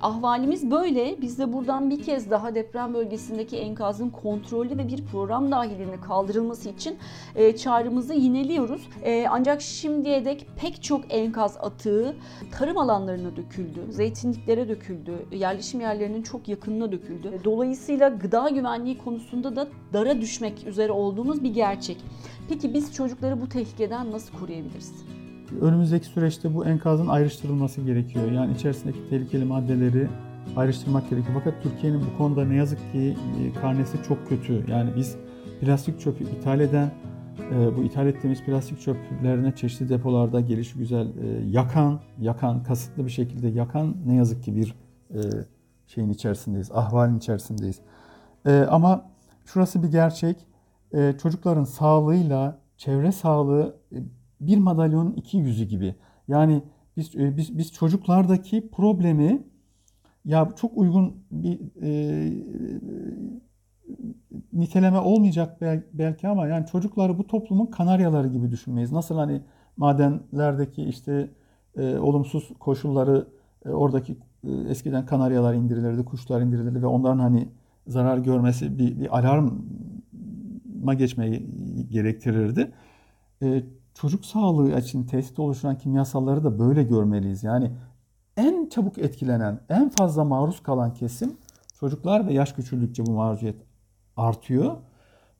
Ahvalimiz 0.00 0.70
böyle. 0.70 1.20
Biz 1.20 1.38
de 1.38 1.52
buradan 1.52 1.90
bir 1.90 2.02
kez 2.02 2.30
daha 2.30 2.54
deprem 2.54 2.94
bölgesindeki 2.94 3.56
enkazın 3.56 4.10
kontrollü 4.10 4.78
ve 4.78 4.88
bir 4.88 5.04
program 5.04 5.50
dahilinde 5.50 6.00
kaldırılması 6.00 6.68
için 6.68 6.98
e, 7.34 7.56
çağrımızı 7.56 8.14
yineliyoruz. 8.14 8.88
E, 9.02 9.26
ancak 9.30 9.62
şimdiye 9.62 10.24
dek 10.24 10.46
pek 10.56 10.82
çok 10.82 11.14
enkaz 11.14 11.56
atığı 11.56 12.16
tarım 12.52 12.78
alanlarına 12.78 13.36
döküldü, 13.36 13.80
zeytinliklere 13.90 14.68
döküldü, 14.68 15.26
yerleşim 15.32 15.80
yerlerinin 15.80 16.22
çok 16.22 16.48
yakınına 16.48 16.92
döküldü. 16.92 17.40
Dolayısıyla 17.44 18.08
gıda 18.08 18.48
güvenliği 18.48 18.98
konusunda 18.98 19.56
da 19.56 19.68
dara 19.92 20.20
düşmek 20.20 20.66
üzere 20.66 20.92
olduğumuz 20.92 21.44
bir 21.44 21.54
gerçek. 21.54 21.96
Peki 22.48 22.74
biz 22.74 22.94
çocukları 22.94 23.40
bu 23.40 23.48
tehlikeden 23.48 24.12
nasıl 24.12 24.38
koruyabiliriz? 24.38 25.25
Önümüzdeki 25.60 26.06
süreçte 26.06 26.54
bu 26.54 26.66
enkazın 26.66 27.06
ayrıştırılması 27.06 27.80
gerekiyor. 27.80 28.32
Yani 28.32 28.54
içerisindeki 28.54 28.98
tehlikeli 29.10 29.44
maddeleri 29.44 30.08
ayrıştırmak 30.56 31.10
gerekiyor. 31.10 31.34
Fakat 31.44 31.62
Türkiye'nin 31.62 32.00
bu 32.00 32.18
konuda 32.18 32.44
ne 32.44 32.54
yazık 32.54 32.92
ki 32.92 33.16
e, 33.40 33.60
karnesi 33.60 34.02
çok 34.08 34.28
kötü. 34.28 34.64
Yani 34.70 34.90
biz 34.96 35.16
plastik 35.60 36.00
çöpü 36.00 36.24
ithal 36.24 36.60
eden, 36.60 36.90
e, 37.52 37.76
bu 37.76 37.82
ithal 37.82 38.06
ettiğimiz 38.06 38.42
plastik 38.42 38.80
çöplerine 38.80 39.54
çeşitli 39.56 39.88
depolarda 39.88 40.40
gelişi 40.40 40.78
güzel 40.78 41.06
e, 41.06 41.46
yakan, 41.50 42.00
yakan, 42.20 42.62
kasıtlı 42.62 43.04
bir 43.04 43.10
şekilde 43.10 43.48
yakan 43.48 43.96
ne 44.06 44.14
yazık 44.14 44.42
ki 44.44 44.56
bir 44.56 44.74
şeyin 45.86 46.10
içerisindeyiz, 46.10 46.72
ahvalin 46.72 47.18
içerisindeyiz. 47.18 47.80
Ama 48.68 49.10
şurası 49.44 49.82
bir 49.82 49.88
gerçek. 49.88 50.36
Çocukların 51.22 51.64
sağlığıyla 51.64 52.58
çevre 52.76 53.12
sağlığı 53.12 53.76
bir 54.40 54.58
madalyonun 54.58 55.12
iki 55.12 55.36
yüzü 55.36 55.64
gibi. 55.64 55.94
Yani 56.28 56.62
biz 56.96 57.16
e, 57.16 57.36
biz 57.36 57.58
biz 57.58 57.72
çocuklardaki 57.72 58.68
problemi 58.70 59.42
ya 60.24 60.48
çok 60.56 60.78
uygun 60.78 61.16
bir 61.30 61.60
e, 61.82 62.32
niteleme 64.52 64.98
olmayacak 64.98 65.60
belki 65.92 66.28
ama 66.28 66.46
yani 66.46 66.66
çocukları 66.66 67.18
bu 67.18 67.26
toplumun 67.26 67.66
kanaryaları 67.66 68.28
gibi 68.28 68.50
düşünmeyiz. 68.50 68.92
Nasıl 68.92 69.14
hani 69.14 69.42
madenlerdeki 69.76 70.84
işte 70.84 71.30
e, 71.76 71.98
olumsuz 71.98 72.50
koşulları 72.58 73.26
e, 73.66 73.68
oradaki 73.68 74.16
e, 74.44 74.50
eskiden 74.68 75.06
kanaryalar 75.06 75.54
indirilirdi, 75.54 76.04
kuşlar 76.04 76.40
indirilirdi 76.40 76.82
ve 76.82 76.86
onların 76.86 77.18
hani 77.18 77.48
zarar 77.86 78.18
görmesi 78.18 78.78
bir, 78.78 79.00
bir 79.00 79.18
alarma 79.18 80.94
geçmeyi 80.94 81.46
gerektirirdi. 81.90 82.72
E, 83.42 83.62
çocuk 83.96 84.24
sağlığı 84.24 84.78
için 84.78 85.04
tehdit 85.04 85.38
oluşturan 85.38 85.78
kimyasalları 85.78 86.44
da 86.44 86.58
böyle 86.58 86.82
görmeliyiz. 86.82 87.44
Yani 87.44 87.70
en 88.36 88.68
çabuk 88.68 88.98
etkilenen, 88.98 89.60
en 89.68 89.88
fazla 89.88 90.24
maruz 90.24 90.62
kalan 90.62 90.94
kesim 90.94 91.36
çocuklar 91.80 92.26
ve 92.26 92.32
yaş 92.32 92.52
küçüldükçe 92.52 93.06
bu 93.06 93.10
maruziyet 93.10 93.56
artıyor. 94.16 94.76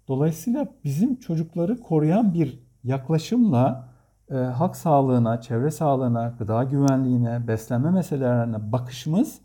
Dolayısıyla 0.08 0.68
bizim 0.84 1.16
çocukları 1.16 1.80
koruyan 1.80 2.34
bir 2.34 2.60
yaklaşımla 2.84 3.88
e, 4.30 4.34
halk 4.34 4.76
sağlığına, 4.76 5.40
çevre 5.40 5.70
sağlığına, 5.70 6.34
gıda 6.38 6.64
güvenliğine, 6.64 7.48
beslenme 7.48 7.90
meselelerine 7.90 8.72
bakışımız 8.72 9.38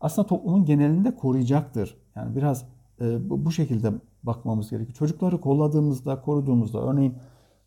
aslında 0.00 0.28
toplumun 0.28 0.64
genelinde 0.64 1.16
koruyacaktır. 1.16 1.96
Yani 2.16 2.36
biraz 2.36 2.64
e, 3.00 3.30
bu, 3.30 3.44
bu 3.44 3.52
şekilde 3.52 3.92
bakmamız 4.22 4.70
gerekiyor. 4.70 4.96
Çocukları 4.96 5.40
kolladığımızda, 5.40 6.20
koruduğumuzda, 6.20 6.82
örneğin 6.82 7.14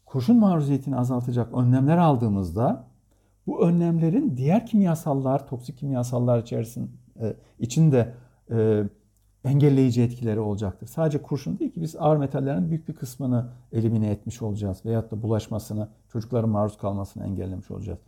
kurşun 0.10 0.38
maruziyetini 0.38 0.96
azaltacak 0.96 1.54
önlemler 1.54 1.98
aldığımızda 1.98 2.88
bu 3.48 3.68
önlemlerin 3.68 4.38
diğer 4.38 4.66
kimyasallar, 4.66 5.48
toksik 5.48 5.78
kimyasallar 5.78 6.40
içerisinde 6.40 6.90
içinde 7.60 8.14
e, 8.52 8.84
engelleyici 9.44 10.02
etkileri 10.02 10.40
olacaktır. 10.40 10.88
Sadece 10.88 11.22
kurşun 11.22 11.60
değil 11.60 11.72
ki 11.72 11.82
biz 11.82 11.96
ağır 11.96 12.18
metallerin 12.18 12.70
büyük 12.70 12.88
bir 12.88 12.94
kısmını 12.94 13.50
elimine 13.72 14.10
etmiş 14.12 14.42
olacağız 14.42 14.86
veyahut 14.86 15.12
da 15.12 15.22
bulaşmasını, 15.22 15.90
çocukların 16.12 16.50
maruz 16.50 16.78
kalmasını 16.78 17.26
engellemiş 17.26 17.72
olacağız. 17.72 18.00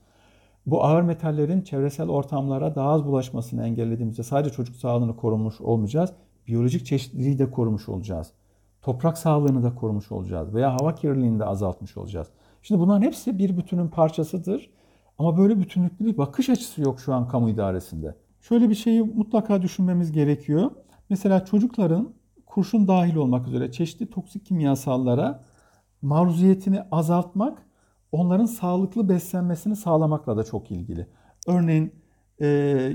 Bu 0.65 0.83
ağır 0.83 1.01
metallerin 1.01 1.61
çevresel 1.61 2.09
ortamlara 2.09 2.75
daha 2.75 2.89
az 2.89 3.05
bulaşmasını 3.05 3.67
engellediğimizde 3.67 4.23
sadece 4.23 4.55
çocuk 4.55 4.75
sağlığını 4.75 5.15
korumuş 5.15 5.61
olmayacağız, 5.61 6.13
biyolojik 6.47 6.85
çeşitliliği 6.85 7.39
de 7.39 7.51
korumuş 7.51 7.89
olacağız 7.89 8.33
toprak 8.81 9.17
sağlığını 9.17 9.63
da 9.63 9.75
korumuş 9.75 10.11
olacağız 10.11 10.53
veya 10.53 10.73
hava 10.73 10.95
kirliliğini 10.95 11.39
de 11.39 11.45
azaltmış 11.45 11.97
olacağız. 11.97 12.27
Şimdi 12.61 12.81
bunların 12.81 13.01
hepsi 13.01 13.39
bir 13.39 13.57
bütünün 13.57 13.87
parçasıdır. 13.87 14.69
Ama 15.17 15.37
böyle 15.37 15.59
bütünlüklü 15.59 16.05
bir 16.05 16.17
bakış 16.17 16.49
açısı 16.49 16.81
yok 16.81 16.99
şu 16.99 17.13
an 17.13 17.27
kamu 17.27 17.49
idaresinde. 17.49 18.15
Şöyle 18.41 18.69
bir 18.69 18.75
şeyi 18.75 19.01
mutlaka 19.01 19.61
düşünmemiz 19.61 20.11
gerekiyor. 20.11 20.71
Mesela 21.09 21.45
çocukların 21.45 22.13
kurşun 22.45 22.87
dahil 22.87 23.15
olmak 23.15 23.47
üzere 23.47 23.71
çeşitli 23.71 24.09
toksik 24.09 24.45
kimyasallara 24.45 25.43
maruziyetini 26.01 26.81
azaltmak 26.91 27.65
onların 28.11 28.45
sağlıklı 28.45 29.09
beslenmesini 29.09 29.75
sağlamakla 29.75 30.37
da 30.37 30.43
çok 30.43 30.71
ilgili. 30.71 31.07
Örneğin 31.47 31.95
e, 32.39 32.47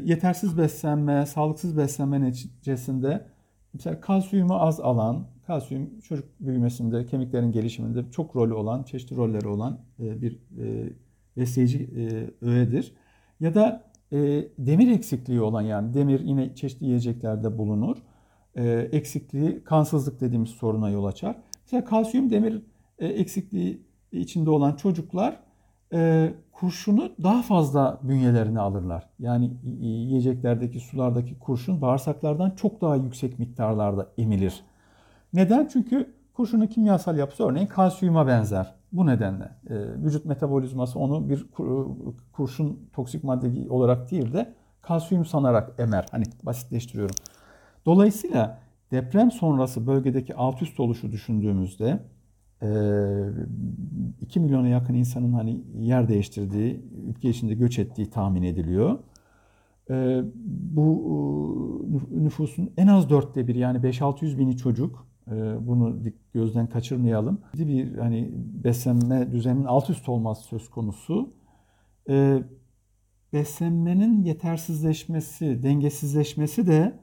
yetersiz 0.04 0.58
beslenme, 0.58 1.26
sağlıksız 1.26 1.76
beslenme 1.76 2.20
neticesinde 2.20 3.26
mesela 3.72 4.00
kalsiyumu 4.00 4.54
az 4.54 4.80
alan, 4.80 5.26
kalsiyum 5.46 6.00
çocuk 6.00 6.24
büyümesinde, 6.40 7.06
kemiklerin 7.06 7.52
gelişiminde 7.52 8.10
çok 8.10 8.36
rolü 8.36 8.54
olan, 8.54 8.82
çeşitli 8.82 9.16
rolleri 9.16 9.48
olan 9.48 9.78
e, 10.00 10.22
bir 10.22 10.32
e, 10.32 10.92
besleyici 11.36 11.90
e, 11.96 12.46
öğedir. 12.46 12.92
Ya 13.40 13.54
da 13.54 13.86
demir 14.58 14.92
eksikliği 14.92 15.40
olan 15.40 15.62
yani 15.62 15.94
demir 15.94 16.20
yine 16.20 16.54
çeşitli 16.54 16.86
yiyeceklerde 16.86 17.58
bulunur. 17.58 17.96
Eksikliği 18.92 19.64
kansızlık 19.64 20.20
dediğimiz 20.20 20.50
soruna 20.50 20.90
yol 20.90 21.04
açar. 21.04 21.36
Mesela 21.64 21.84
kalsiyum 21.84 22.30
demir 22.30 22.62
eksikliği 22.98 23.82
içinde 24.12 24.50
olan 24.50 24.76
çocuklar 24.76 25.40
kurşunu 26.52 27.10
daha 27.22 27.42
fazla 27.42 28.00
bünyelerine 28.02 28.60
alırlar. 28.60 29.08
Yani 29.18 29.50
yiyeceklerdeki 29.80 30.80
sulardaki 30.80 31.38
kurşun 31.38 31.80
bağırsaklardan 31.80 32.50
çok 32.50 32.80
daha 32.80 32.96
yüksek 32.96 33.38
miktarlarda 33.38 34.08
emilir. 34.18 34.62
Neden? 35.32 35.68
Çünkü 35.72 36.14
kurşunun 36.34 36.66
kimyasal 36.66 37.18
yapısı 37.18 37.44
örneğin 37.44 37.66
kalsiyuma 37.66 38.26
benzer. 38.26 38.74
Bu 38.92 39.06
nedenle 39.06 39.44
e, 39.44 39.74
vücut 40.04 40.24
metabolizması 40.24 40.98
onu 40.98 41.28
bir 41.28 41.46
kurşun 42.32 42.88
toksik 42.92 43.24
madde 43.24 43.70
olarak 43.70 44.10
değil 44.10 44.32
de 44.32 44.54
kalsiyum 44.82 45.24
sanarak 45.24 45.72
emer. 45.78 46.06
Hani 46.10 46.24
basitleştiriyorum. 46.42 47.14
Dolayısıyla 47.86 48.58
deprem 48.90 49.30
sonrası 49.30 49.86
bölgedeki 49.86 50.34
alt 50.34 50.62
üst 50.62 50.80
oluşu 50.80 51.12
düşündüğümüzde 51.12 52.00
2 52.60 52.62
e, 52.62 54.42
milyona 54.42 54.68
yakın 54.68 54.94
insanın 54.94 55.32
hani 55.32 55.64
yer 55.78 56.08
değiştirdiği, 56.08 56.84
ülke 57.08 57.28
içinde 57.28 57.54
göç 57.54 57.78
ettiği 57.78 58.10
tahmin 58.10 58.42
ediliyor. 58.42 58.98
E, 59.90 60.22
bu 60.74 62.06
nüfusun 62.10 62.72
en 62.76 62.86
az 62.86 63.10
dörtte 63.10 63.48
bir 63.48 63.54
yani 63.54 63.78
5-600 63.78 64.38
bini 64.38 64.56
çocuk 64.56 65.06
bunu 65.60 65.98
gözden 66.34 66.66
kaçırmayalım. 66.66 67.40
Bir 67.54 67.98
hani 67.98 68.30
beslenme 68.34 69.32
düzeninin 69.32 69.64
alt 69.64 69.90
üst 69.90 70.08
olması 70.08 70.42
söz 70.42 70.70
konusu. 70.70 71.34
Ee, 72.08 72.42
beslenmenin 73.32 74.22
yetersizleşmesi, 74.22 75.62
dengesizleşmesi 75.62 76.66
de 76.66 77.00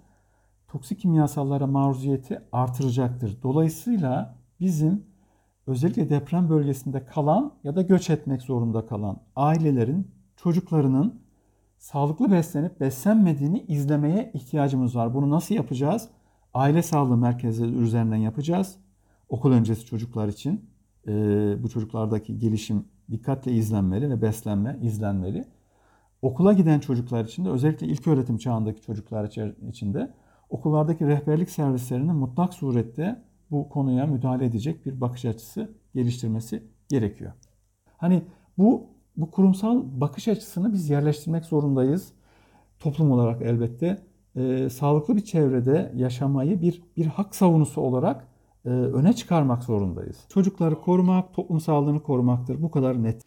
toksik 0.67 0.99
kimyasallara 0.99 1.67
maruziyeti 1.67 2.41
artıracaktır. 2.51 3.41
Dolayısıyla 3.43 4.37
bizim 4.59 5.05
özellikle 5.67 6.09
deprem 6.09 6.49
bölgesinde 6.49 7.05
kalan 7.05 7.53
ya 7.63 7.75
da 7.75 7.81
göç 7.81 8.09
etmek 8.09 8.41
zorunda 8.41 8.85
kalan 8.85 9.21
ailelerin 9.35 10.11
çocuklarının 10.35 11.21
sağlıklı 11.77 12.31
beslenip 12.31 12.79
beslenmediğini 12.79 13.65
izlemeye 13.67 14.31
ihtiyacımız 14.33 14.95
var. 14.95 15.13
Bunu 15.13 15.29
nasıl 15.29 15.55
yapacağız? 15.55 16.09
Aile 16.53 16.81
sağlığı 16.81 17.17
merkezleri 17.17 17.71
üzerinden 17.71 18.15
yapacağız. 18.17 18.75
Okul 19.29 19.51
öncesi 19.51 19.85
çocuklar 19.85 20.27
için 20.27 20.69
e, 21.07 21.13
bu 21.63 21.69
çocuklardaki 21.69 22.39
gelişim 22.39 22.85
dikkatle 23.11 23.51
izlenmeli 23.51 24.09
ve 24.09 24.21
beslenme 24.21 24.79
izlenmeli. 24.81 25.45
Okula 26.21 26.53
giden 26.53 26.79
çocuklar 26.79 27.25
için 27.25 27.45
de 27.45 27.49
özellikle 27.49 27.87
ilk 27.87 28.07
öğretim 28.07 28.37
çağındaki 28.37 28.81
çocuklar 28.81 29.53
için 29.69 29.93
de 29.93 30.13
okullardaki 30.49 31.07
rehberlik 31.07 31.49
servislerinin 31.49 32.15
mutlak 32.15 32.53
surette 32.53 33.23
bu 33.51 33.69
konuya 33.69 34.05
müdahale 34.05 34.45
edecek 34.45 34.85
bir 34.85 35.01
bakış 35.01 35.25
açısı 35.25 35.71
geliştirmesi 35.95 36.63
gerekiyor. 36.89 37.33
Hani 37.97 38.23
bu 38.57 38.87
bu 39.17 39.31
kurumsal 39.31 39.83
bakış 40.01 40.27
açısını 40.27 40.73
biz 40.73 40.89
yerleştirmek 40.89 41.45
zorundayız. 41.45 42.13
Toplum 42.79 43.11
olarak 43.11 43.41
elbette 43.41 44.01
e, 44.35 44.69
sağlıklı 44.69 45.15
bir 45.15 45.23
çevrede 45.25 45.91
yaşamayı 45.95 46.61
bir 46.61 46.81
bir 46.97 47.05
hak 47.05 47.35
savunusu 47.35 47.81
olarak 47.81 48.27
e, 48.65 48.69
öne 48.69 49.13
çıkarmak 49.13 49.63
zorundayız. 49.63 50.17
Çocukları 50.29 50.81
korumak, 50.81 51.33
toplum 51.33 51.59
sağlığını 51.59 52.03
korumaktır. 52.03 52.61
Bu 52.61 52.71
kadar 52.71 53.03
net. 53.03 53.21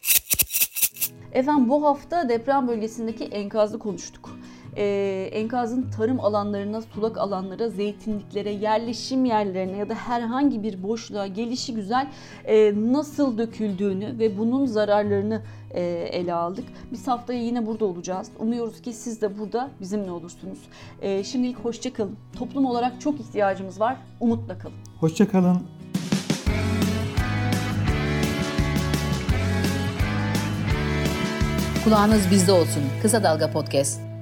Efendim 1.33 1.69
bu 1.69 1.85
hafta 1.85 2.29
deprem 2.29 2.69
bölgesindeki 2.69 3.25
enkazı 3.25 3.79
konuştuk. 3.79 4.31
e, 4.77 5.29
enkazın 5.33 5.91
tarım 5.91 6.21
alanlarına, 6.21 6.83
sulak 6.83 7.19
alanlara, 7.19 7.69
zeytinliklere, 7.69 8.51
yerleşim 8.51 9.25
yerlerine 9.25 9.77
ya 9.77 9.89
da 9.89 9.95
herhangi 9.95 10.63
bir 10.63 10.83
boşluğa 10.83 11.27
gelişi 11.27 11.75
güzel 11.75 12.09
e, 12.45 12.75
nasıl 12.93 13.39
döküldüğünü 13.39 14.19
ve 14.19 14.39
bunun 14.39 14.67
zararlarını 14.67 15.43
ele 15.81 16.33
aldık. 16.33 16.65
Biz 16.93 17.09
haftaya 17.09 17.41
yine 17.43 17.67
burada 17.67 17.85
olacağız. 17.85 18.31
Umuyoruz 18.39 18.83
ki 18.83 18.93
siz 18.93 19.23
de 19.23 19.39
burada 19.39 19.71
bizimle 19.81 20.11
olursunuz. 20.11 20.59
E, 21.03 21.25
şimdilik 21.25 21.59
hoşçakalın. 21.59 22.17
Toplum 22.39 22.67
olarak 22.67 23.01
çok 23.01 23.21
ihtiyacımız 23.21 23.81
var. 23.81 23.97
Umutla 24.21 24.59
kalın. 24.59 24.75
Hoşçakalın. 25.01 25.63
Kulağınız 31.85 32.31
bizde 32.31 32.53
olsun. 32.53 32.83
Kısa 33.03 33.23
Dalga 33.23 33.51
Podcast. 33.51 34.16